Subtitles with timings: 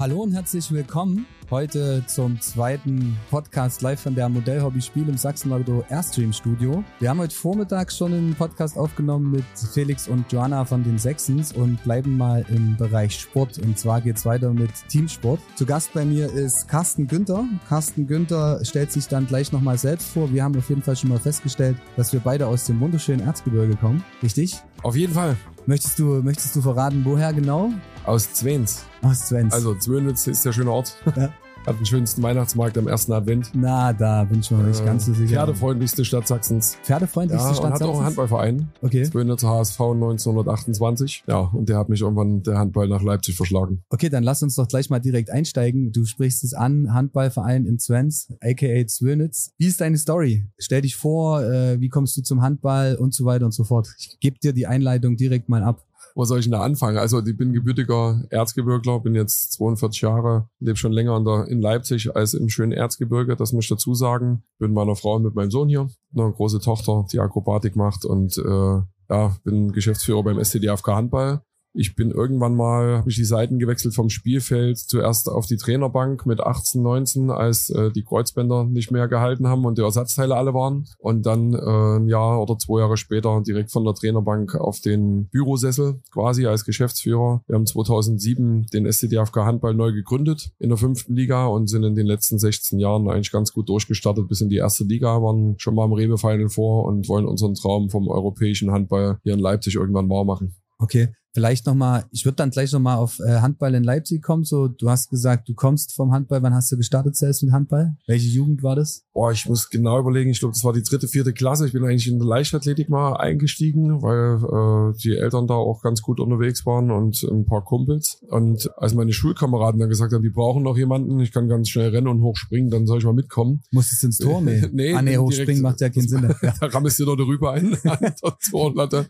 [0.00, 5.84] Hallo und herzlich willkommen heute zum zweiten Podcast live von der Modellhobby Spiel im Sachsenlaudo
[5.90, 6.82] Airstream Studio.
[7.00, 9.44] Wir haben heute Vormittag schon einen Podcast aufgenommen mit
[9.74, 13.58] Felix und Joanna von den Sechsens und bleiben mal im Bereich Sport.
[13.58, 15.38] Und zwar geht's weiter mit Teamsport.
[15.56, 17.44] Zu Gast bei mir ist Carsten Günther.
[17.68, 20.32] Carsten Günther stellt sich dann gleich nochmal selbst vor.
[20.32, 23.76] Wir haben auf jeden Fall schon mal festgestellt, dass wir beide aus dem wunderschönen Erzgebirge
[23.76, 24.02] kommen.
[24.22, 24.62] Richtig?
[24.82, 25.36] Auf jeden Fall.
[25.66, 27.70] Möchtest du, möchtest du verraten, woher genau?
[28.06, 28.84] Aus Zwens.
[29.02, 29.52] Aus Zwens.
[29.52, 30.96] Also Zwönitz ist der schöne Ort.
[31.16, 31.30] Ja.
[31.66, 33.50] Hat den schönsten Weihnachtsmarkt am ersten Advent.
[33.52, 35.40] Na, da bin ich mir nicht Äh, ganz so sicher.
[35.40, 36.78] Pferdefreundlichste Stadt Sachsens.
[36.82, 38.06] Pferdefreundlichste Ja, Stadt und hat auch einen Sachsens?
[38.06, 38.68] Handballverein.
[38.80, 39.02] Okay.
[39.04, 41.24] Zwönitzer HSV 1928.
[41.28, 43.82] Ja, und der hat mich irgendwann der Handball nach Leipzig verschlagen.
[43.90, 45.92] Okay, dann lass uns doch gleich mal direkt einsteigen.
[45.92, 49.52] Du sprichst es an, Handballverein in Zwens, aka Zwönitz.
[49.58, 50.46] Wie ist deine Story?
[50.58, 53.86] Stell dich vor, äh, wie kommst du zum Handball und so weiter und so fort.
[53.98, 55.84] Ich gebe dir die Einleitung direkt mal ab.
[56.14, 56.98] Wo soll ich denn da anfangen?
[56.98, 61.60] Also ich bin gebürtiger Erzgebirgler, bin jetzt 42 Jahre, lebe schon länger in, der, in
[61.60, 64.42] Leipzig als im schönen Erzgebirge, das muss ich dazu sagen.
[64.58, 68.36] Bin meiner Frau und mit meinem Sohn hier, eine große Tochter, die Akrobatik macht und
[68.38, 71.42] äh, ja, bin Geschäftsführer beim STDFK Handball.
[71.72, 76.26] Ich bin irgendwann mal, habe ich die Seiten gewechselt vom Spielfeld, zuerst auf die Trainerbank
[76.26, 80.52] mit 18, 19, als äh, die Kreuzbänder nicht mehr gehalten haben und die Ersatzteile alle
[80.52, 80.86] waren.
[80.98, 85.28] Und dann äh, ein Jahr oder zwei Jahre später direkt von der Trainerbank auf den
[85.28, 87.42] Bürosessel quasi als Geschäftsführer.
[87.46, 91.94] Wir haben 2007 den SCDFK Handball neu gegründet in der fünften Liga und sind in
[91.94, 95.76] den letzten 16 Jahren eigentlich ganz gut durchgestartet bis in die erste Liga, waren schon
[95.76, 99.76] mal im Rewe Final vor und wollen unseren Traum vom europäischen Handball hier in Leipzig
[99.76, 100.56] irgendwann wahr machen.
[100.78, 104.44] Okay, vielleicht nochmal, ich würde dann gleich nochmal auf äh, Handball in Leipzig kommen.
[104.44, 106.42] So, du hast gesagt, du kommst vom Handball.
[106.42, 107.94] Wann hast du gestartet selbst mit Handball?
[108.06, 109.04] Welche Jugend war das?
[109.12, 110.30] Boah, ich muss genau überlegen.
[110.30, 111.66] Ich glaube, das war die dritte, vierte Klasse.
[111.66, 116.02] Ich bin eigentlich in der Leichtathletik mal eingestiegen, weil äh, die Eltern da auch ganz
[116.02, 118.18] gut unterwegs waren und ein paar Kumpels.
[118.28, 121.90] Und als meine Schulkameraden dann gesagt haben, die brauchen noch jemanden, ich kann ganz schnell
[121.90, 123.62] rennen und hochspringen, dann soll ich mal mitkommen.
[123.70, 124.40] Musstest du ins Tor?
[124.50, 126.20] Nee, Nee, ah, nee direkt- hochspringen macht ja keinen Sinn.
[126.60, 129.06] Da rammest du noch darüber ein an der.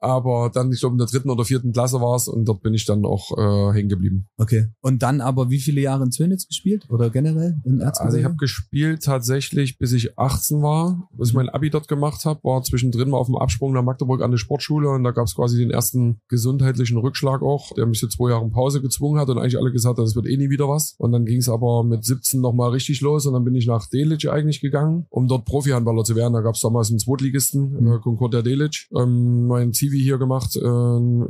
[0.00, 2.74] Aber dann, ich glaube, in der dritten oder vierten Klasse war es und dort bin
[2.74, 4.28] ich dann auch äh, hängen geblieben.
[4.36, 4.66] Okay.
[4.80, 6.86] Und dann aber wie viele Jahre in Zwönitz gespielt?
[6.90, 8.00] Oder generell im Erzgebirge?
[8.00, 12.24] Also ich habe gespielt tatsächlich, bis ich 18 war, bis ich mein Abi dort gemacht
[12.24, 15.26] habe, war zwischendrin mal auf dem Absprung nach Magdeburg an die Sportschule und da gab
[15.26, 19.28] es quasi den ersten gesundheitlichen Rückschlag auch, der mich zu zwei Jahren Pause gezwungen hat
[19.28, 20.94] und eigentlich alle gesagt hat, das wird eh nie wieder was.
[20.98, 23.86] Und dann ging es aber mit 17 nochmal richtig los und dann bin ich nach
[23.88, 26.32] Delitzsch eigentlich gegangen, um dort Profi-Handballer zu werden.
[26.34, 27.92] Da gab es damals einen Zweitligisten, Mhm.
[27.92, 31.26] äh, Concordia Delitzsch, ähm, mein Zivi hier gemacht äh, im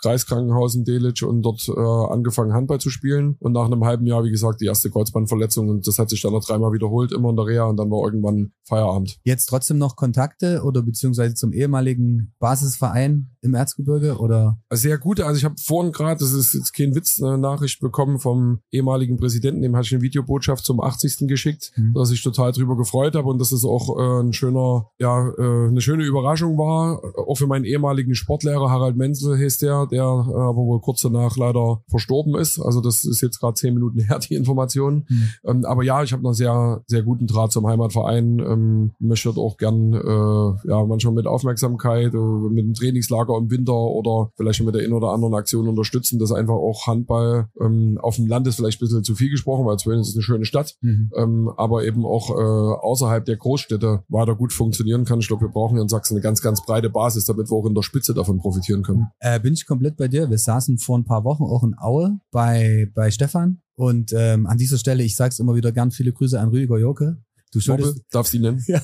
[0.00, 4.24] Kreiskrankenhaus in Delitzsch und dort äh, angefangen Handball zu spielen und nach einem halben Jahr,
[4.24, 7.36] wie gesagt, die erste Kreuzbandverletzung und das hat sich dann noch dreimal wiederholt, immer in
[7.36, 9.18] der Reha und dann war irgendwann Feierabend.
[9.24, 14.58] Jetzt trotzdem noch Kontakte oder beziehungsweise zum ehemaligen Basisverein im Erzgebirge oder?
[14.72, 18.18] Sehr gut, also ich habe vorhin gerade, das ist jetzt kein Witz, eine Nachricht bekommen
[18.18, 21.26] vom ehemaligen Präsidenten, dem hatte ich eine Videobotschaft zum 80.
[21.28, 21.94] geschickt, Mhm.
[21.94, 25.68] dass ich total drüber gefreut habe und dass es auch äh, ein schöner, ja, äh,
[25.68, 30.34] eine schöne Überraschung war, auch für meinen ehemaligen Sportlehrer Harald Menzel hieß der, der äh,
[30.34, 32.58] aber wohl kurz danach leider verstorben ist.
[32.60, 35.06] Also das ist jetzt gerade zehn Minuten her, die Information.
[35.08, 35.28] Mhm.
[35.44, 38.38] Ähm, aber ja, ich habe noch sehr, sehr guten Draht zum Heimatverein.
[38.38, 43.74] Ähm, möchte auch gern, äh, ja, manchmal mit Aufmerksamkeit, äh, mit einem Trainingslager im Winter
[43.74, 48.16] oder vielleicht mit der einen oder anderen Aktion unterstützen, dass einfach auch Handball ähm, auf
[48.16, 50.76] dem Land ist vielleicht ein bisschen zu viel gesprochen, weil Zwölnitz ist eine schöne Stadt,
[50.80, 51.10] Mhm.
[51.16, 55.20] ähm, aber eben auch äh, außerhalb der Großstädte weiter gut funktionieren kann.
[55.20, 57.74] Ich glaube, wir brauchen in Sachsen eine ganz, ganz breite Basis, damit wir auch in
[57.74, 59.08] der Spitze davon profitieren können.
[59.20, 60.28] Äh, bin ich komplett bei dir.
[60.28, 63.62] Wir saßen vor ein paar Wochen auch in Aue bei, bei Stefan.
[63.76, 67.16] Und ähm, an dieser Stelle, ich sag's immer wieder gern, viele Grüße an Rüdiger Joke.
[67.52, 68.64] Du schuldest, Moppe, darfst du ihn nennen?
[68.66, 68.82] ja,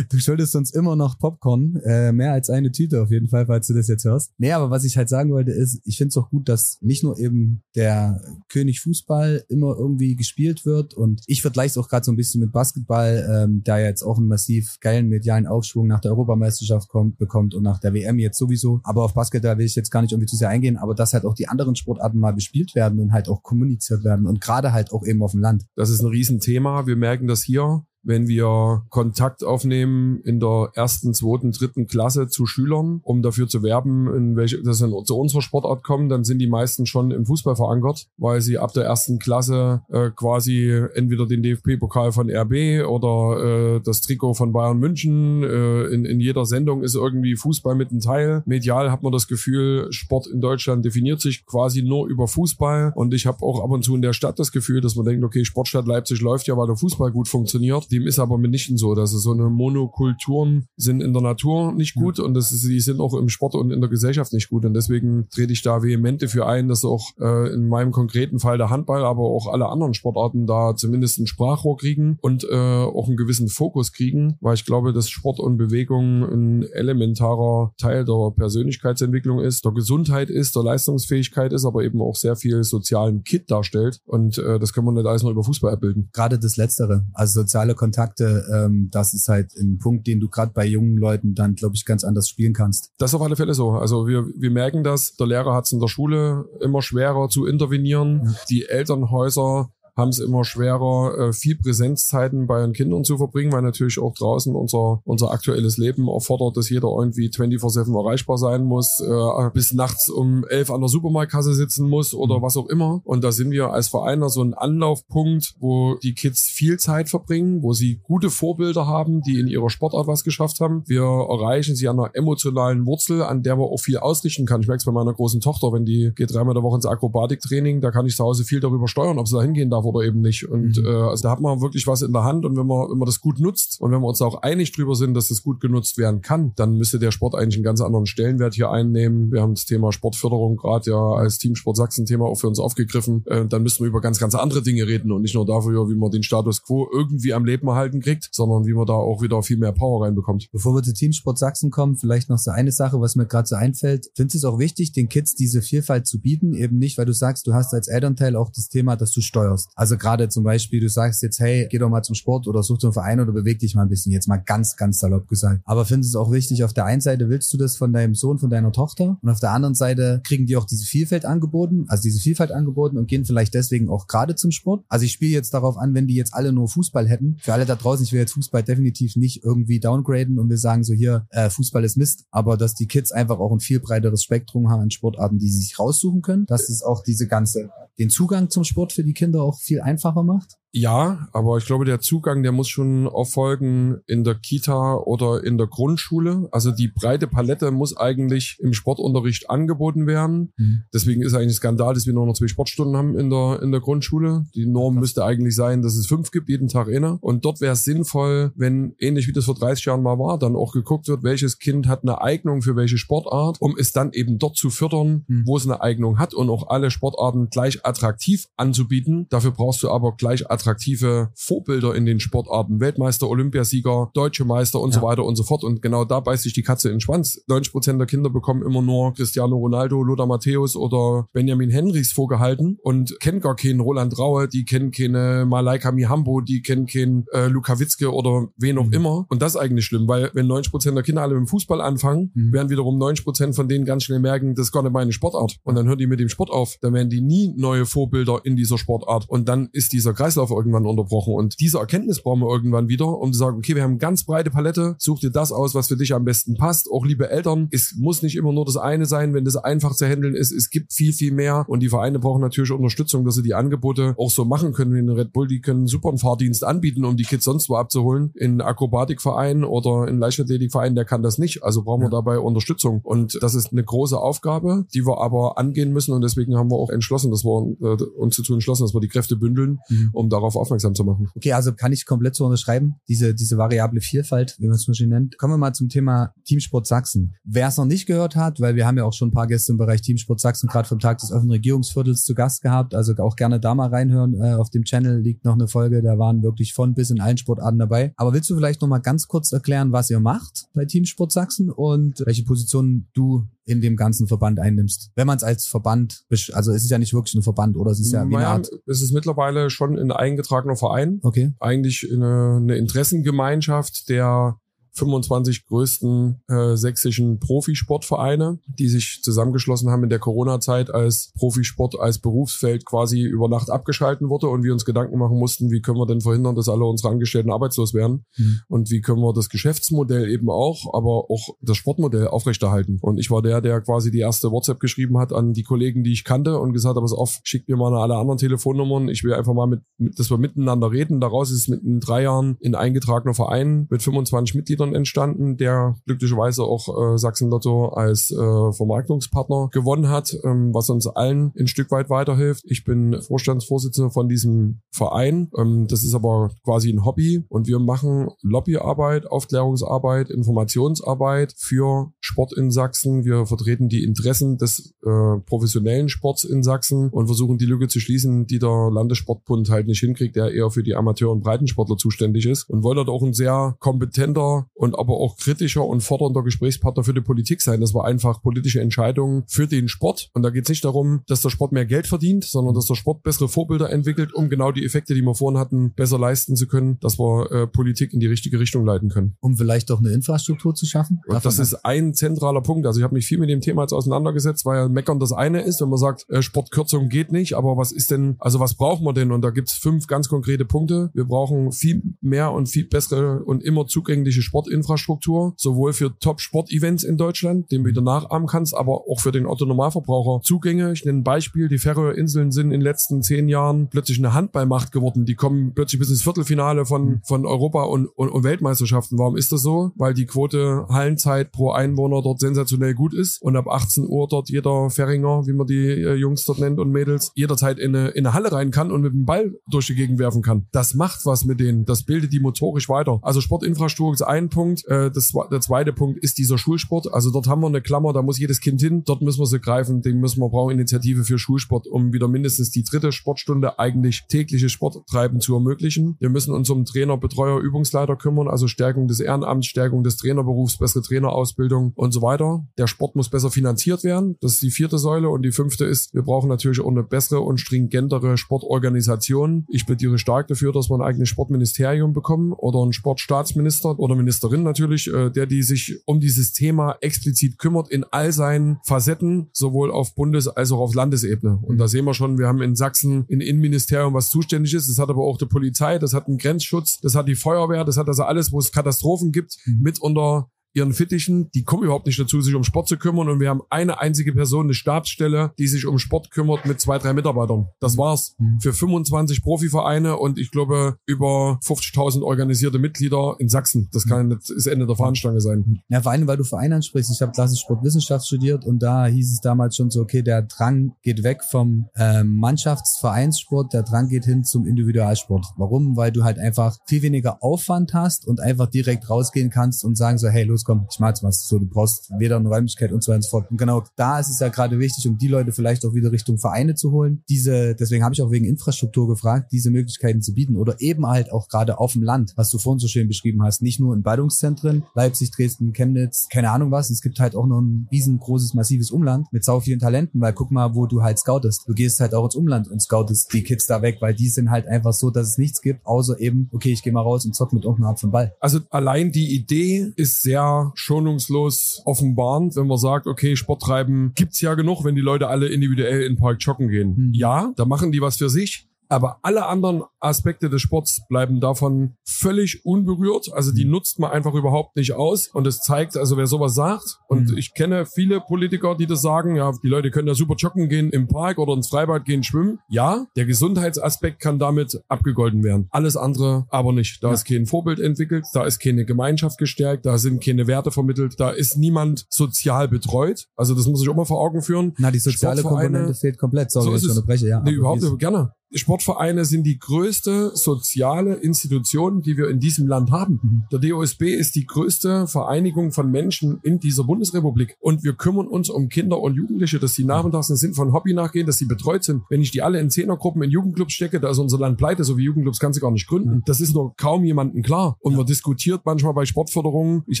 [0.08, 3.66] du schuldest uns immer noch Popcorn, äh, mehr als eine Tüte auf jeden Fall, falls
[3.66, 4.32] du das jetzt hörst.
[4.38, 7.02] Nee, aber was ich halt sagen wollte ist, ich finde es auch gut, dass nicht
[7.02, 12.04] nur eben der König Fußball immer irgendwie gespielt wird und ich vergleiche es auch gerade
[12.04, 16.00] so ein bisschen mit Basketball, ähm, der jetzt auch einen massiv geilen medialen Aufschwung nach
[16.00, 18.80] der Europameisterschaft kommt, bekommt und nach der WM jetzt sowieso.
[18.84, 21.24] Aber auf Basketball will ich jetzt gar nicht irgendwie zu sehr eingehen, aber dass halt
[21.24, 24.92] auch die anderen Sportarten mal bespielt werden und halt auch kommuniziert werden und gerade halt
[24.92, 25.64] auch eben auf dem Land.
[25.74, 26.86] Das ist ein Riesenthema.
[26.86, 27.84] Wir merken das hier.
[28.04, 33.62] Wenn wir Kontakt aufnehmen in der ersten, zweiten, dritten Klasse zu Schülern, um dafür zu
[33.62, 37.26] werben, in welche, dass sie zu unserer Sportart kommen, dann sind die meisten schon im
[37.26, 42.86] Fußball verankert, weil sie ab der ersten Klasse äh, quasi entweder den DFB-Pokal von RB
[42.86, 45.42] oder äh, das Trikot von Bayern München.
[45.42, 48.42] Äh, in, in jeder Sendung ist irgendwie Fußball mit ein Teil.
[48.46, 52.92] Medial hat man das Gefühl, Sport in Deutschland definiert sich quasi nur über Fußball.
[52.94, 55.24] Und ich habe auch ab und zu in der Stadt das Gefühl, dass man denkt,
[55.24, 57.90] okay, Sportstadt Leipzig läuft ja, weil der Fußball gut funktioniert.
[57.94, 58.94] Dem ist aber mitnichten so.
[58.94, 63.00] dass so eine Monokulturen sind in der Natur nicht gut und das ist, die sind
[63.00, 64.64] auch im Sport und in der Gesellschaft nicht gut.
[64.64, 68.58] Und deswegen trete ich da vehemente für ein, dass auch äh, in meinem konkreten Fall
[68.58, 73.06] der Handball, aber auch alle anderen Sportarten da zumindest ein Sprachrohr kriegen und äh, auch
[73.06, 78.32] einen gewissen Fokus kriegen, weil ich glaube, dass Sport und Bewegung ein elementarer Teil der
[78.36, 83.50] Persönlichkeitsentwicklung ist, der Gesundheit ist, der Leistungsfähigkeit ist, aber eben auch sehr viel sozialen Kit
[83.50, 84.00] darstellt.
[84.06, 86.10] Und äh, das kann man nicht alles nur über Fußball abbilden.
[86.12, 90.52] Gerade das Letztere, also soziale Kontakte, ähm, das ist halt ein Punkt, den du gerade
[90.54, 92.92] bei jungen Leuten dann, glaube ich, ganz anders spielen kannst.
[92.96, 93.72] Das ist auf alle Fälle so.
[93.72, 97.44] Also wir, wir merken das, der Lehrer hat es in der Schule immer schwerer zu
[97.44, 98.22] intervenieren.
[98.24, 98.34] Ja.
[98.48, 103.62] Die Elternhäuser haben es immer schwerer, äh, viel Präsenzzeiten bei ihren Kindern zu verbringen, weil
[103.62, 109.00] natürlich auch draußen unser, unser aktuelles Leben erfordert, dass jeder irgendwie 24-7 erreichbar sein muss,
[109.00, 112.42] äh, bis nachts um 11 an der Supermarktkasse sitzen muss oder mhm.
[112.42, 113.02] was auch immer.
[113.04, 117.62] Und da sind wir als Vereiner so ein Anlaufpunkt, wo die Kids viel Zeit verbringen,
[117.62, 120.82] wo sie gute Vorbilder haben, die in ihrer Sportart was geschafft haben.
[120.86, 124.60] Wir erreichen sie an einer emotionalen Wurzel, an der man auch viel ausrichten kann.
[124.60, 126.86] Ich merke es bei meiner großen Tochter, wenn die geht dreimal in der Woche ins
[126.86, 129.94] Akrobatiktraining, da kann ich zu Hause viel darüber steuern, ob sie da hingehen darf darf
[129.94, 130.48] oder eben nicht.
[130.48, 130.86] Und mhm.
[130.86, 133.06] äh, also da hat man wirklich was in der Hand und wenn man, wenn man
[133.06, 135.98] das gut nutzt und wenn wir uns auch einig drüber sind, dass das gut genutzt
[135.98, 139.30] werden kann, dann müsste der Sport eigentlich einen ganz anderen Stellenwert hier einnehmen.
[139.32, 143.24] Wir haben das Thema Sportförderung gerade ja als Teamsport Sachsen-Thema auch für uns aufgegriffen.
[143.26, 145.94] Äh, dann müssten wir über ganz, ganz andere Dinge reden und nicht nur dafür, wie
[145.94, 149.42] man den Status quo irgendwie am Leben erhalten kriegt, sondern wie man da auch wieder
[149.42, 150.48] viel mehr Power reinbekommt.
[150.52, 153.56] Bevor wir zu Teamsport Sachsen kommen, vielleicht noch so eine Sache, was mir gerade so
[153.56, 154.10] einfällt.
[154.14, 156.54] Findest du es auch wichtig, den Kids diese Vielfalt zu bieten?
[156.54, 159.68] Eben nicht, weil du sagst, du hast als Elternteil auch das Thema, dass du steuerst.
[159.74, 162.78] Also gerade zum Beispiel du sagst jetzt, hey, geh doch mal zum Sport oder such
[162.78, 164.12] dir einen Verein oder beweg dich mal ein bisschen.
[164.12, 165.60] Jetzt mal ganz, ganz salopp gesagt.
[165.64, 168.38] Aber findest es auch wichtig, auf der einen Seite willst du das von deinem Sohn,
[168.38, 172.02] von deiner Tochter und auf der anderen Seite kriegen die auch diese Vielfalt angeboten, also
[172.02, 174.84] diese Vielfalt angeboten und gehen vielleicht deswegen auch gerade zum Sport.
[174.88, 177.36] Also ich spiele jetzt darauf an, wenn die jetzt alle nur Fußball hätten.
[177.40, 180.84] Für alle da draußen, ich will jetzt Fußball definitiv nicht irgendwie downgraden und wir sagen
[180.84, 184.22] so hier, äh, Fußball ist Mist, aber dass die Kids einfach auch ein viel breiteres
[184.22, 188.10] Spektrum haben an Sportarten, die sie sich raussuchen können, dass es auch diese ganze, den
[188.10, 190.56] Zugang zum Sport für die Kinder auch viel einfacher macht.
[190.76, 195.56] Ja, aber ich glaube, der Zugang, der muss schon erfolgen in der Kita oder in
[195.56, 196.48] der Grundschule.
[196.50, 200.52] Also die breite Palette muss eigentlich im Sportunterricht angeboten werden.
[200.56, 200.82] Mhm.
[200.92, 203.70] Deswegen ist eigentlich ein Skandal, dass wir nur noch zwei Sportstunden haben in der, in
[203.70, 204.46] der Grundschule.
[204.56, 207.18] Die Norm müsste eigentlich sein, dass es fünf gibt, jeden Tag eine.
[207.20, 210.56] Und dort wäre es sinnvoll, wenn, ähnlich wie das vor 30 Jahren mal war, dann
[210.56, 214.40] auch geguckt wird, welches Kind hat eine Eignung für welche Sportart, um es dann eben
[214.40, 215.44] dort zu fördern, mhm.
[215.46, 219.28] wo es eine Eignung hat und auch alle Sportarten gleich attraktiv anzubieten.
[219.30, 222.80] Dafür brauchst du aber gleich attraktiv attraktive Vorbilder in den Sportarten.
[222.80, 225.00] Weltmeister, Olympiasieger, Deutsche Meister und ja.
[225.00, 225.62] so weiter und so fort.
[225.64, 227.42] Und genau da beißt sich die Katze in den Schwanz.
[227.48, 232.78] 90 Prozent der Kinder bekommen immer nur Cristiano Ronaldo, Lothar Matthäus oder Benjamin Henrichs vorgehalten
[232.82, 237.48] und kennen gar keinen Roland Raue, die kennen keine Malaika Mihambo, die kennen keinen äh,
[237.48, 238.92] Luka Witzke oder wen auch mhm.
[238.92, 239.26] immer.
[239.28, 241.80] Und das ist eigentlich schlimm, weil wenn 90 Prozent der Kinder alle mit dem Fußball
[241.80, 242.52] anfangen, mhm.
[242.52, 245.56] werden wiederum 90 Prozent von denen ganz schnell merken, das ist gar nicht meine Sportart.
[245.62, 246.76] Und dann hören die mit dem Sport auf.
[246.80, 249.28] Dann werden die nie neue Vorbilder in dieser Sportart.
[249.28, 251.34] Und dann ist dieser Kreislauf irgendwann unterbrochen.
[251.34, 254.24] Und diese Erkenntnis brauchen wir irgendwann wieder, um zu sagen, okay, wir haben eine ganz
[254.24, 256.90] breite Palette, such dir das aus, was für dich am besten passt.
[256.90, 260.06] Auch liebe Eltern, es muss nicht immer nur das eine sein, wenn das einfach zu
[260.06, 260.52] handeln ist.
[260.52, 261.64] Es gibt viel, viel mehr.
[261.68, 264.98] Und die Vereine brauchen natürlich Unterstützung, dass sie die Angebote auch so machen können wie
[264.98, 265.48] in Red Bull.
[265.48, 268.32] Die können super einen Fahrdienst anbieten, um die Kids sonst wo abzuholen.
[268.34, 271.62] In Akrobatikverein oder in Leichtathletikverein, der kann das nicht.
[271.62, 273.00] Also brauchen wir dabei Unterstützung.
[273.02, 276.12] Und das ist eine große Aufgabe, die wir aber angehen müssen.
[276.12, 279.08] Und deswegen haben wir auch entschlossen, dass wir äh, uns dazu entschlossen, dass wir die
[279.08, 280.10] Kräfte bündeln, mhm.
[280.12, 281.28] um darauf aufmerksam aufmerksam zu machen.
[281.34, 285.06] Okay, also kann ich komplett so unterschreiben, diese, diese variable Vielfalt, wie man es Beispiel
[285.06, 285.38] nennt.
[285.38, 287.34] Kommen wir mal zum Thema Teamsport Sachsen.
[287.44, 289.72] Wer es noch nicht gehört hat, weil wir haben ja auch schon ein paar Gäste
[289.72, 293.36] im Bereich Teamsport Sachsen gerade vom Tag des öffentlichen Regierungsviertels zu Gast gehabt, also auch
[293.36, 294.34] gerne da mal reinhören.
[294.34, 297.38] Äh, auf dem Channel liegt noch eine Folge, da waren wirklich von bis in allen
[297.38, 298.12] Sportarten dabei.
[298.16, 301.70] Aber willst du vielleicht noch mal ganz kurz erklären, was ihr macht bei Teamsport Sachsen
[301.70, 305.10] und welche Position du in dem ganzen Verband einnimmst.
[305.14, 308.00] Wenn man es als Verband, also es ist ja nicht wirklich ein Verband, oder es
[308.00, 308.70] ist ja wie eine Art.
[308.86, 311.20] Es ist mittlerweile schon ein eingetragener Verein.
[311.22, 311.52] Okay.
[311.60, 314.58] Eigentlich eine, eine Interessengemeinschaft der
[314.94, 322.18] 25 größten äh, sächsischen Profisportvereine, die sich zusammengeschlossen haben in der Corona-Zeit, als Profisport als
[322.18, 326.06] Berufsfeld quasi über Nacht abgeschalten wurde und wir uns Gedanken machen mussten, wie können wir
[326.06, 328.60] denn verhindern, dass alle unsere Angestellten arbeitslos werden mhm.
[328.68, 332.98] und wie können wir das Geschäftsmodell eben auch, aber auch das Sportmodell aufrechterhalten.
[333.00, 336.12] Und ich war der, der quasi die erste WhatsApp geschrieben hat an die Kollegen, die
[336.12, 339.08] ich kannte und gesagt hat, pass auf, schickt mir mal alle anderen Telefonnummern.
[339.08, 341.20] Ich will einfach mal mit, mit dass wir miteinander reden.
[341.20, 345.96] Daraus ist mit in drei Jahren ein eingetragener Verein mit 25 Mitgliedern Sportlern entstanden, der
[346.06, 351.66] glücklicherweise auch äh, Sachsen Lotto als äh, Vermarktungspartner gewonnen hat, ähm, was uns allen ein
[351.66, 352.64] Stück weit weiterhilft.
[352.66, 355.50] Ich bin Vorstandsvorsitzender von diesem Verein.
[355.58, 362.52] Ähm, das ist aber quasi ein Hobby und wir machen Lobbyarbeit, Aufklärungsarbeit, Informationsarbeit für Sport
[362.56, 363.24] in Sachsen.
[363.24, 368.00] Wir vertreten die Interessen des äh, professionellen Sports in Sachsen und versuchen die Lücke zu
[368.00, 372.46] schließen, die der Landessportbund halt nicht hinkriegt, der eher für die Amateur- und Breitensportler zuständig
[372.46, 377.04] ist und wollen dort auch ein sehr kompetenter und aber auch kritischer und fordernder Gesprächspartner
[377.04, 377.80] für die Politik sein.
[377.80, 381.42] Das war einfach politische Entscheidungen für den Sport und da geht es nicht darum, dass
[381.42, 384.84] der Sport mehr Geld verdient, sondern dass der Sport bessere Vorbilder entwickelt, um genau die
[384.84, 388.26] Effekte, die wir vorhin hatten, besser leisten zu können, dass wir äh, Politik in die
[388.26, 389.36] richtige Richtung leiten können.
[389.40, 391.20] Um vielleicht auch eine Infrastruktur zu schaffen?
[391.42, 392.86] das ist ein zentraler Punkt.
[392.86, 395.80] Also ich habe mich viel mit dem Thema jetzt auseinandergesetzt, weil Meckern das eine ist,
[395.80, 399.12] wenn man sagt, äh, Sportkürzung geht nicht, aber was ist denn, also was brauchen wir
[399.12, 399.32] denn?
[399.32, 401.10] Und da gibt's fünf ganz konkrete Punkte.
[401.14, 407.16] Wir brauchen viel mehr und viel bessere und immer zugängliche Sportinfrastruktur, sowohl für Top-Sport-Events in
[407.16, 410.92] Deutschland, den du wieder nachahmen kannst, aber auch für den Otto-Normalverbraucher Zugänge.
[410.92, 414.92] Ich nenne ein Beispiel, die Färöerinseln sind in den letzten zehn Jahren plötzlich eine Handballmacht
[414.92, 415.24] geworden.
[415.24, 419.18] Die kommen plötzlich bis ins Viertelfinale von, von Europa und, und, und Weltmeisterschaften.
[419.18, 419.92] Warum ist das so?
[419.96, 424.48] Weil die Quote Hallenzeit pro Einwohner dort sensationell gut ist und ab 18 Uhr dort
[424.48, 428.26] jeder Färinger, wie man die äh, Jungs dort nennt und Mädels, jederzeit in eine, in
[428.26, 430.66] eine Halle rein kann und mit dem Ball durch die Gegend werfen kann.
[430.72, 431.84] Das macht was mit denen.
[431.84, 433.18] Das bildet die motorisch weiter.
[433.22, 434.86] Also Sportinfrastruktur ist ein Punkt.
[434.86, 437.12] Äh, das, der zweite Punkt ist dieser Schulsport.
[437.12, 439.02] Also dort haben wir eine Klammer, da muss jedes Kind hin.
[439.04, 440.00] Dort müssen wir sie greifen.
[440.00, 444.68] Den müssen wir brauchen Initiative für Schulsport, um wieder mindestens die dritte Sportstunde eigentlich tägliche
[444.68, 446.16] Sporttreiben zu ermöglichen.
[446.20, 450.78] Wir müssen uns um Trainer, Betreuer, Übungsleiter kümmern, also Stärkung des Ehrenamts, Stärkung des Trainerberufs,
[450.78, 452.64] bessere Trainerausbildung und so weiter.
[452.78, 454.36] Der Sport muss besser finanziert werden.
[454.40, 455.28] Das ist die vierte Säule.
[455.28, 459.66] Und die fünfte ist, wir brauchen natürlich auch eine bessere und stringentere Sportorganisation.
[459.68, 464.14] Ich plädiere stark dafür, dass wir ein eigenes Sportministerium bekommen oder einen Sportstaatsminister oder
[464.50, 469.48] Ministerin natürlich, äh, der die sich um dieses Thema explizit kümmert in all seinen Facetten,
[469.52, 471.58] sowohl auf Bundes- als auch auf Landesebene.
[471.62, 474.88] Und da sehen wir schon, wir haben in Sachsen ein Innenministerium, was zuständig ist.
[474.88, 477.96] Das hat aber auch die Polizei, das hat einen Grenzschutz, das hat die Feuerwehr, das
[477.96, 482.18] hat also alles, wo es Katastrophen gibt, mit unter ihren Fittichen, die kommen überhaupt nicht
[482.18, 483.28] dazu, sich um Sport zu kümmern.
[483.28, 486.98] Und wir haben eine einzige Person, eine Stabsstelle, die sich um Sport kümmert mit zwei,
[486.98, 487.68] drei Mitarbeitern.
[487.80, 488.34] Das war's.
[488.38, 488.60] Mhm.
[488.60, 493.88] Für 25 Profivereine und ich glaube über 50.000 organisierte Mitglieder in Sachsen.
[493.92, 495.80] Das kann nicht das Ende der Fahnenstange sein.
[495.88, 497.12] Ja, vor allem, weil du Vereine ansprichst.
[497.12, 500.92] Ich habe klassisch Sportwissenschaft studiert und da hieß es damals schon so, okay, der Drang
[501.02, 505.46] geht weg vom ähm, Mannschaftsvereinssport, der Drang geht hin zum Individualsport.
[505.56, 505.96] Warum?
[505.96, 510.18] Weil du halt einfach viel weniger Aufwand hast und einfach direkt rausgehen kannst und sagen
[510.18, 511.46] so, hey, los, komm, ich jetzt was.
[511.48, 513.50] So, du brauchst weder eine Räumlichkeit und so weiter und so fort.
[513.50, 516.38] Und genau da ist es ja gerade wichtig, um die Leute vielleicht auch wieder Richtung
[516.38, 517.22] Vereine zu holen.
[517.28, 521.32] Diese, deswegen habe ich auch wegen Infrastruktur gefragt, diese Möglichkeiten zu bieten oder eben halt
[521.32, 524.02] auch gerade auf dem Land, was du vorhin so schön beschrieben hast, nicht nur in
[524.02, 526.90] Ballungszentren, Leipzig, Dresden, Chemnitz, keine Ahnung was.
[526.90, 530.50] Es gibt halt auch noch ein riesengroßes, massives Umland mit sau vielen Talenten, weil guck
[530.50, 531.64] mal, wo du halt scoutest.
[531.66, 534.50] Du gehst halt auch ins Umland und scoutest die Kids da weg, weil die sind
[534.50, 537.34] halt einfach so, dass es nichts gibt, außer eben, okay, ich gehe mal raus und
[537.34, 538.34] zock mit irgendeiner Art von Ball.
[538.40, 540.44] Also allein die Idee ist sehr
[540.74, 546.02] schonungslos offenbarend, wenn man sagt, okay, Sporttreiben gibt's ja genug, wenn die Leute alle individuell
[546.02, 546.94] in den Park joggen gehen.
[546.96, 547.14] Mhm.
[547.14, 548.68] Ja, da machen die was für sich.
[548.88, 553.32] Aber alle anderen Aspekte des Sports bleiben davon völlig unberührt.
[553.32, 553.72] Also die mhm.
[553.72, 555.28] nutzt man einfach überhaupt nicht aus.
[555.28, 557.38] Und es zeigt, also wer sowas sagt, und mhm.
[557.38, 560.90] ich kenne viele Politiker, die das sagen, ja, die Leute können ja super joggen gehen
[560.90, 562.58] im Park oder ins Freibad gehen schwimmen.
[562.68, 565.68] Ja, der Gesundheitsaspekt kann damit abgegolten werden.
[565.70, 567.02] Alles andere aber nicht.
[567.02, 567.14] Da ja.
[567.14, 571.30] ist kein Vorbild entwickelt, da ist keine Gemeinschaft gestärkt, da sind keine Werte vermittelt, da
[571.30, 573.26] ist niemand sozial betreut.
[573.36, 574.74] Also das muss ich auch mal vor Augen führen.
[574.78, 576.50] Na, die soziale Komponente fehlt komplett.
[576.50, 577.04] Sorry, so ist es.
[577.04, 577.40] Breche, ja.
[577.40, 578.32] Nee, überhaupt nicht, gerne.
[578.54, 583.20] Sportvereine sind die größte soziale Institution, die wir in diesem Land haben.
[583.22, 583.42] Mhm.
[583.50, 587.56] Der DOSB ist die größte Vereinigung von Menschen in dieser Bundesrepublik.
[587.60, 590.94] Und wir kümmern uns um Kinder und Jugendliche, dass die nachmittags einen Sinn von Hobby
[590.94, 592.02] nachgehen, dass sie betreut sind.
[592.08, 594.96] Wenn ich die alle in Zehnergruppen in Jugendclubs stecke, da ist unser Land pleite, so
[594.96, 596.16] wie Jugendclubs kannst du gar nicht gründen.
[596.16, 596.22] Mhm.
[596.26, 597.76] Das ist nur kaum jemandem klar.
[597.80, 597.98] Und ja.
[597.98, 599.82] man diskutiert manchmal bei Sportförderungen.
[599.86, 600.00] Ich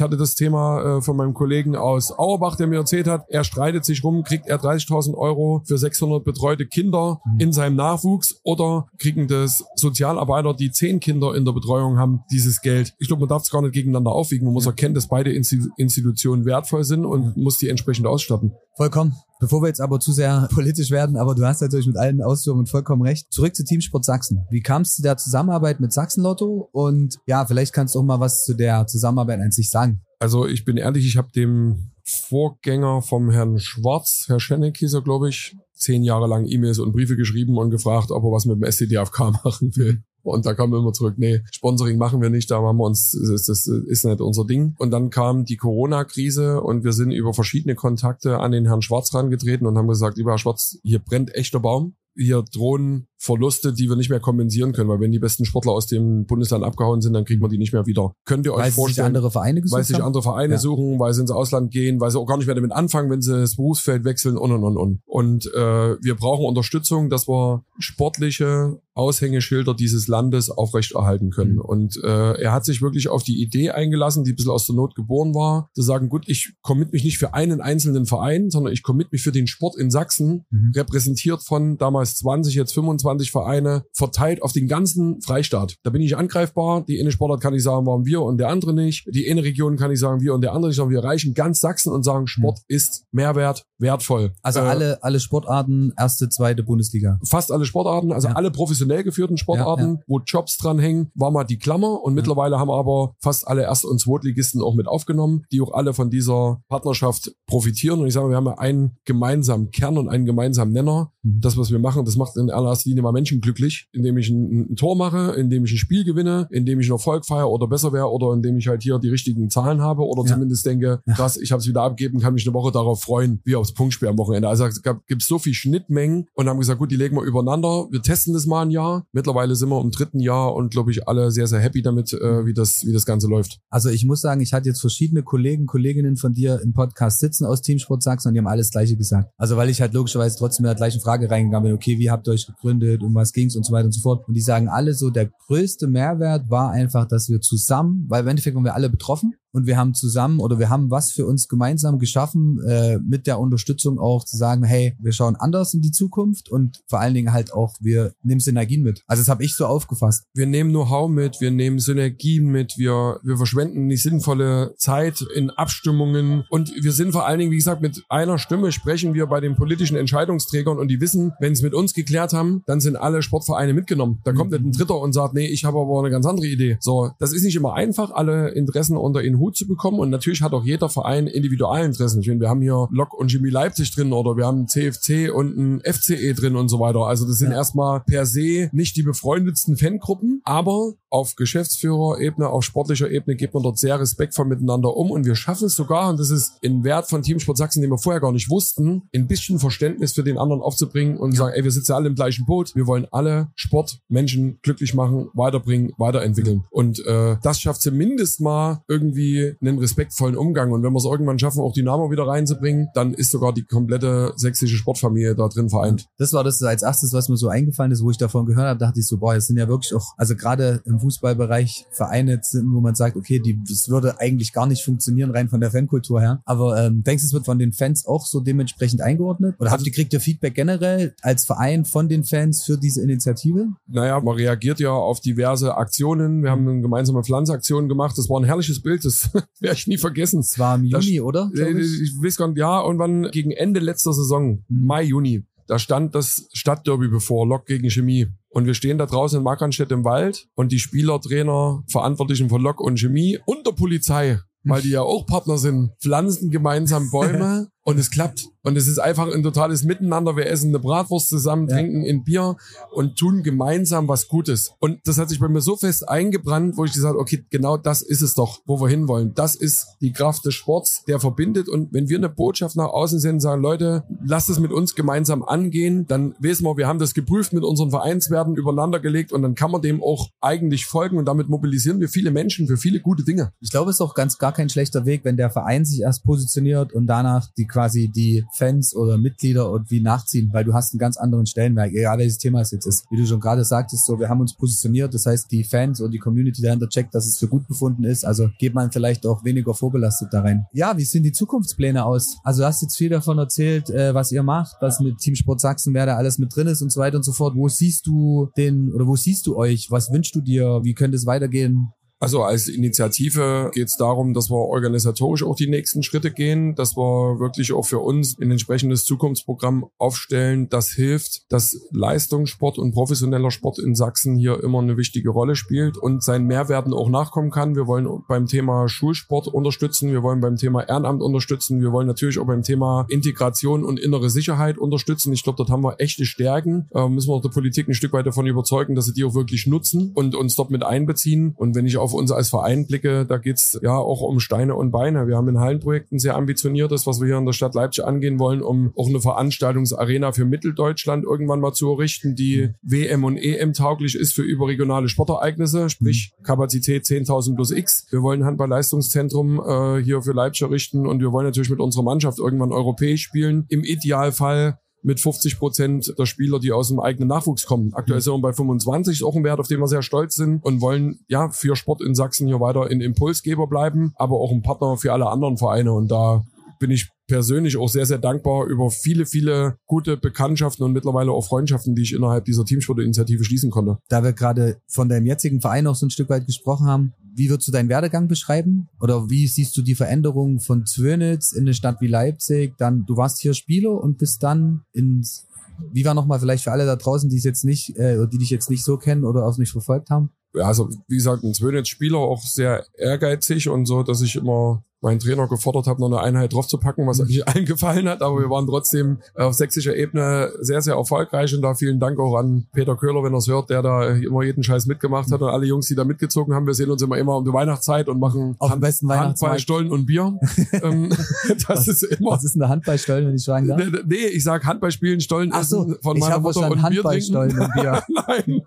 [0.00, 3.84] hatte das Thema äh, von meinem Kollegen aus Auerbach, der mir erzählt hat, er streitet
[3.84, 7.40] sich rum, kriegt er 30.000 Euro für 600 betreute Kinder mhm.
[7.40, 12.60] in seinem Nachwuchs oder kriegen das Sozialarbeiter, die zehn Kinder in der Betreuung haben, dieses
[12.60, 12.94] Geld.
[12.98, 14.44] Ich glaube, man darf es gar nicht gegeneinander aufwiegen.
[14.44, 18.52] Man muss erkennen, dass beide Institutionen wertvoll sind und muss die entsprechend ausstatten.
[18.76, 19.14] Vollkommen.
[19.40, 22.66] Bevor wir jetzt aber zu sehr politisch werden, aber du hast natürlich mit allen Ausführungen
[22.66, 23.32] vollkommen recht.
[23.32, 24.46] Zurück zu Teamsport Sachsen.
[24.50, 26.68] Wie kam es zu der Zusammenarbeit mit Sachsenlotto?
[26.72, 30.02] Und ja, vielleicht kannst du auch mal was zu der Zusammenarbeit an sich sagen.
[30.18, 35.02] Also ich bin ehrlich, ich habe dem Vorgänger vom Herrn Schwarz, Herr Schenek hieß er,
[35.02, 38.56] glaube ich, zehn Jahre lang E-Mails und Briefe geschrieben und gefragt, ob er was mit
[38.56, 40.02] dem SCDFK machen will.
[40.22, 43.44] Und da kam immer zurück, nee, Sponsoring machen wir nicht, da machen wir uns, das,
[43.44, 44.74] das ist nicht unser Ding.
[44.78, 49.12] Und dann kam die Corona-Krise und wir sind über verschiedene Kontakte an den Herrn Schwarz
[49.14, 53.88] rangetreten und haben gesagt, lieber Herr Schwarz, hier brennt echter Baum hier drohen Verluste, die
[53.88, 57.14] wir nicht mehr kompensieren können, weil wenn die besten Sportler aus dem Bundesland abgehauen sind,
[57.14, 58.12] dann kriegen wir die nicht mehr wieder.
[58.26, 58.94] Könnt ihr euch weil vorstellen?
[59.06, 60.58] Sich andere Vereine gesucht weil sich andere Vereine Ja.
[60.60, 63.22] suchen, weil sie ins Ausland gehen, weil sie auch gar nicht mehr damit anfangen, wenn
[63.22, 65.00] sie das Berufsfeld wechseln und und und und.
[65.06, 71.54] Und äh, wir brauchen Unterstützung, dass wir sportliche Aushängeschilder dieses Landes aufrechterhalten können.
[71.54, 71.60] Mhm.
[71.60, 74.76] Und äh, er hat sich wirklich auf die Idee eingelassen, die ein bisschen aus der
[74.76, 78.72] Not geboren war, zu sagen, gut, ich commit mich nicht für einen einzelnen Verein, sondern
[78.72, 80.72] ich commit mich für den Sport in Sachsen, Mhm.
[80.76, 85.76] repräsentiert von damals 20, jetzt 25 Vereine, verteilt auf den ganzen Freistaat.
[85.82, 86.84] Da bin ich angreifbar.
[86.86, 89.06] Die eine Sportart kann ich sagen, warum wir und der andere nicht.
[89.14, 91.60] Die eine Region kann ich sagen, wir und der andere nicht, sondern wir erreichen ganz
[91.60, 94.32] Sachsen und sagen, Sport ist Mehrwert, wertvoll.
[94.42, 97.18] Also Äh, alle, alle Sportarten, erste, zweite Bundesliga.
[97.24, 98.34] fast alle Sportarten, also Ja.
[98.34, 102.70] alle professionell geführten Sportarten, Ja, wo Jobs dranhängen, war mal die Klammer und mittlerweile haben
[102.70, 107.32] aber fast alle Erst- und Zweitligisten auch mit aufgenommen, die auch alle von dieser Partnerschaft
[107.46, 108.00] profitieren.
[108.00, 111.12] Und ich sage, wir haben ja einen gemeinsamen Kern und einen gemeinsamen Nenner.
[111.22, 111.40] Mhm.
[111.40, 114.72] Das, was wir machen, das macht in allererster Linie mal Menschen glücklich, indem ich ein,
[114.72, 117.92] ein Tor mache, indem ich ein Spiel gewinne, indem ich einen Erfolg feiere oder besser
[117.92, 120.34] wäre oder indem ich halt hier die richtigen Zahlen habe oder Ja.
[120.34, 123.56] zumindest denke, krass, ich habe es wieder abgegeben, kann mich eine Woche darauf freuen, wie
[123.56, 124.48] aufs Punktspiel am Wochenende.
[124.48, 127.86] Also es gab, gibt so viel Schnittmengen und haben gesagt, gut, die legen wir übereinander.
[127.90, 129.06] Wir testen das mal ein Jahr.
[129.12, 132.46] Mittlerweile sind wir im dritten Jahr und glaube ich alle sehr, sehr happy damit, äh,
[132.46, 133.58] wie das, wie das Ganze läuft.
[133.70, 137.44] Also ich muss sagen, ich hatte jetzt verschiedene Kollegen, Kolleginnen von dir im Podcast sitzen
[137.44, 139.30] aus Teamsport Sachsen und die haben alles Gleiche gesagt.
[139.36, 142.26] Also weil ich halt logischerweise trotzdem mit der gleichen Frage reingegangen bin, okay, wie habt
[142.28, 144.26] ihr euch gegründet, um was ging's und so weiter und so fort.
[144.26, 148.28] Und die sagen alle so, der größte Mehrwert war einfach, dass wir zusammen, weil im
[148.28, 151.48] Endeffekt waren wir alle betroffen und wir haben zusammen oder wir haben was für uns
[151.48, 155.92] gemeinsam geschaffen, äh, mit der Unterstützung auch zu sagen, hey, wir schauen anders in die
[155.92, 159.02] Zukunft und vor allen Dingen halt auch, wir nehmen Synergien mit.
[159.06, 160.24] Also das habe ich so aufgefasst.
[160.34, 165.50] Wir nehmen Know-how mit, wir nehmen Synergien mit, wir, wir verschwenden die sinnvolle Zeit in
[165.50, 169.40] Abstimmungen und wir sind vor allen Dingen, wie gesagt, mit einer Stimme sprechen wir bei
[169.40, 173.22] den politischen Entscheidungsträgern und die wissen, wenn sie mit uns geklärt haben, dann sind alle
[173.22, 174.20] Sportvereine mitgenommen.
[174.24, 176.76] Da kommt nicht ein Dritter und sagt, nee, ich habe aber eine ganz andere Idee.
[176.80, 180.42] So, das ist nicht immer einfach, alle Interessen unter den Hut zu bekommen und natürlich
[180.42, 182.20] hat auch jeder Verein Individualinteressen.
[182.20, 185.56] Ich meine, wir haben hier Lok und Chemie Leipzig drin oder wir haben CFC und
[185.56, 187.00] ein FCE drin und so weiter.
[187.00, 187.58] Also das sind Ja.
[187.58, 193.62] erstmal per se nicht die befreundetsten Fangruppen, aber auf Geschäftsführerebene, auf sportlicher Ebene geht man
[193.62, 197.08] dort sehr respektvoll miteinander um und wir schaffen es sogar, und das ist ein Wert
[197.08, 200.60] von Teamsport Sachsen, den wir vorher gar nicht wussten, ein bisschen Verständnis für den anderen
[200.60, 204.58] aufzubringen und sagen, ey, wir sitzen alle im gleichen Boot, wir wollen alle Sport, Menschen
[204.62, 206.64] glücklich machen, weiterbringen, weiterentwickeln.
[206.70, 210.72] Und äh, das schafft zumindest mal irgendwie einen respektvollen Umgang.
[210.72, 214.32] Und wenn wir es irgendwann schaffen, auch Dynamo wieder reinzubringen, dann ist sogar die komplette
[214.34, 216.06] sächsische Sportfamilie da drin vereint.
[216.18, 218.80] Das war das als erstes, was mir so eingefallen ist, wo ich davon gehört habe,
[218.80, 222.72] dachte ich so, boah, es sind ja wirklich auch, also gerade im Fußballbereich Vereine sind,
[222.72, 226.20] wo man sagt, okay, die, das würde eigentlich gar nicht funktionieren, rein von der Fankultur
[226.20, 226.42] her.
[226.44, 229.56] Aber ähm, denkst du, es wird von den Fans auch so dementsprechend eingeordnet?
[229.58, 233.68] Oder habt ihr, kriegt ihr Feedback generell als Verein von den Fans für diese Initiative?
[233.86, 236.42] Naja, man reagiert ja auf diverse Aktionen.
[236.42, 238.16] Wir haben eine gemeinsame Pflanzaktion gemacht.
[238.18, 240.40] Das war ein herrliches Bild, das werde ich nie vergessen.
[240.40, 241.50] Es war im Das- Juni, oder?
[241.54, 242.00] glaub Äh, ich?
[242.02, 244.86] Ich weiß gar nicht, ja, irgendwann gegen Ende letzter Saison, Mhm.
[244.86, 248.26] Mai, Juni, da stand das Stadtderby bevor, Lok gegen Chemie.
[248.54, 252.62] Und wir stehen da draußen in Markranstädt im Wald und die Spieler, Trainer, Verantwortlichen von
[252.62, 257.66] Lok und Chemie und der Polizei, weil die ja auch Partner sind, pflanzen gemeinsam Bäume
[257.84, 258.48] und es klappt.
[258.62, 260.36] Und es ist einfach ein totales Miteinander.
[260.36, 261.76] Wir essen eine Bratwurst zusammen, Ja.
[261.76, 262.56] trinken ein Bier
[262.92, 264.72] und tun gemeinsam was Gutes.
[264.80, 267.76] Und das hat sich bei mir so fest eingebrannt, wo ich gesagt habe, okay, genau
[267.76, 269.34] das ist es doch, wo wir hinwollen.
[269.34, 271.68] Das ist die Kraft des Sports, der verbindet.
[271.68, 275.42] Und wenn wir eine Botschaft nach außen senden, sagen, Leute, lasst es mit uns gemeinsam
[275.42, 279.54] angehen, dann wissen wir, wir haben das geprüft mit unseren Vereinswerten übereinander gelegt und dann
[279.54, 283.24] kann man dem auch eigentlich folgen und damit mobilisieren wir viele Menschen für viele gute
[283.24, 283.52] Dinge.
[283.60, 286.24] Ich glaube, es ist auch ganz gar kein schlechter Weg, wenn der Verein sich erst
[286.24, 291.00] positioniert und danach die quasi die Fans oder Mitglieder irgendwie nachziehen, weil du hast einen
[291.00, 293.04] ganz anderen Stellenwert, egal welches Thema es jetzt ist.
[293.10, 296.12] Wie du schon gerade sagtest, so wir haben uns positioniert, das heißt die Fans und
[296.12, 299.44] die Community dahinter checkt, dass es für gut befunden ist, also geht man vielleicht auch
[299.44, 300.66] weniger vorbelastet da rein.
[300.72, 302.38] Ja, wie sehen die Zukunftspläne aus?
[302.44, 305.60] Also du hast jetzt viel davon erzählt, äh, was ihr macht, was mit Team Sport
[305.60, 307.56] Sachsen, wer da alles mit drin ist und so weiter und so fort.
[307.56, 309.90] Wo siehst du den oder wo siehst du euch?
[309.90, 310.80] Was wünschst du dir?
[310.84, 311.88] Wie könnte es weitergehen?
[312.24, 316.96] Also als Initiative geht es darum, dass wir organisatorisch auch die nächsten Schritte gehen, dass
[316.96, 323.50] wir wirklich auch für uns ein entsprechendes Zukunftsprogramm aufstellen, das hilft, dass Leistungssport und professioneller
[323.50, 327.76] Sport in Sachsen hier immer eine wichtige Rolle spielt und seinen Mehrwerten auch nachkommen kann.
[327.76, 332.38] Wir wollen beim Thema Schulsport unterstützen, wir wollen beim Thema Ehrenamt unterstützen, wir wollen natürlich
[332.38, 335.30] auch beim Thema Integration und innere Sicherheit unterstützen.
[335.34, 336.88] Ich glaube, dort haben wir echte Stärken.
[336.94, 339.34] Äh, müssen wir auch der Politik ein Stück weit davon überzeugen, dass sie die auch
[339.34, 341.52] wirklich nutzen und uns dort mit einbeziehen.
[341.58, 344.90] Und wenn ich auf uns als Verein blicke, da geht's ja auch um Steine und
[344.90, 345.26] Beine.
[345.26, 348.62] Wir haben in Hallenprojekten sehr ambitioniertes, was wir hier in der Stadt Leipzig angehen wollen,
[348.62, 354.14] um auch eine Veranstaltungsarena für Mitteldeutschland irgendwann mal zu errichten, die WM und EM tauglich
[354.14, 358.06] ist für überregionale Sportereignisse, sprich Kapazität 10.000 plus X.
[358.10, 362.04] Wir wollen ein Handball-Leistungszentrum äh, hier für Leipzig errichten und wir wollen natürlich mit unserer
[362.04, 363.66] Mannschaft irgendwann europäisch spielen.
[363.68, 367.92] Im Idealfall mit 50 Prozent der Spieler, die aus dem eigenen Nachwuchs kommen.
[367.94, 370.64] Aktuell sind wir bei 25, ist auch ein Wert, auf den wir sehr stolz sind
[370.64, 374.62] und wollen ja für Sport in Sachsen hier weiter ein Impulsgeber bleiben, aber auch ein
[374.62, 375.92] Partner für alle anderen Vereine.
[375.92, 376.44] Und da
[376.78, 381.46] bin ich persönlich auch sehr, sehr dankbar über viele, viele gute Bekanntschaften und mittlerweile auch
[381.46, 383.98] Freundschaften, die ich innerhalb dieser Teamsport-Initiative schließen konnte.
[384.08, 387.50] Da wir gerade von deinem jetzigen Verein auch so ein Stück weit gesprochen haben, wie
[387.50, 388.88] würdest du deinen Werdegang beschreiben?
[389.00, 392.74] Oder wie siehst du die Veränderung von Zwönitz in eine Stadt wie Leipzig?
[392.78, 395.46] Dann, du warst hier Spieler und bist dann ins,
[395.92, 398.50] wie war nochmal vielleicht für alle da draußen, die es jetzt nicht, äh, die dich
[398.50, 400.30] jetzt nicht so kennen oder auch nicht verfolgt haben?
[400.54, 405.20] Ja, also wie gesagt, ein Zwönitz-Spieler auch sehr ehrgeizig und so, dass ich immer meinen
[405.20, 408.22] Trainer gefordert habe, noch eine Einheit draufzupacken, was eigentlich allen gefallen hat.
[408.22, 411.54] Aber wir waren trotzdem auf sächsischer Ebene sehr, sehr erfolgreich.
[411.54, 414.42] Und da vielen Dank auch an Peter Köhler, wenn er es hört, der da immer
[414.42, 416.66] jeden Scheiß mitgemacht hat und alle Jungs, die da mitgezogen haben.
[416.66, 419.90] Wir sehen uns immer immer um die Weihnachtszeit und machen auf Hand, besten Handball, Stollen
[419.90, 420.38] und Bier.
[420.82, 421.10] Ähm,
[421.48, 422.32] das was, ist immer.
[422.32, 423.80] Was ist eine Handballstollen, wenn ich fragen darf?
[424.06, 427.36] Nee, ich sag Handball spielen, Stollen Ach so, essen von meiner Mutter und Bier trinken.
[427.36, 428.02] Und Bier.
[428.08, 428.62] Nein,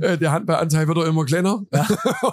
[0.00, 1.86] äh, der Handballanteil wird auch immer kleiner ja.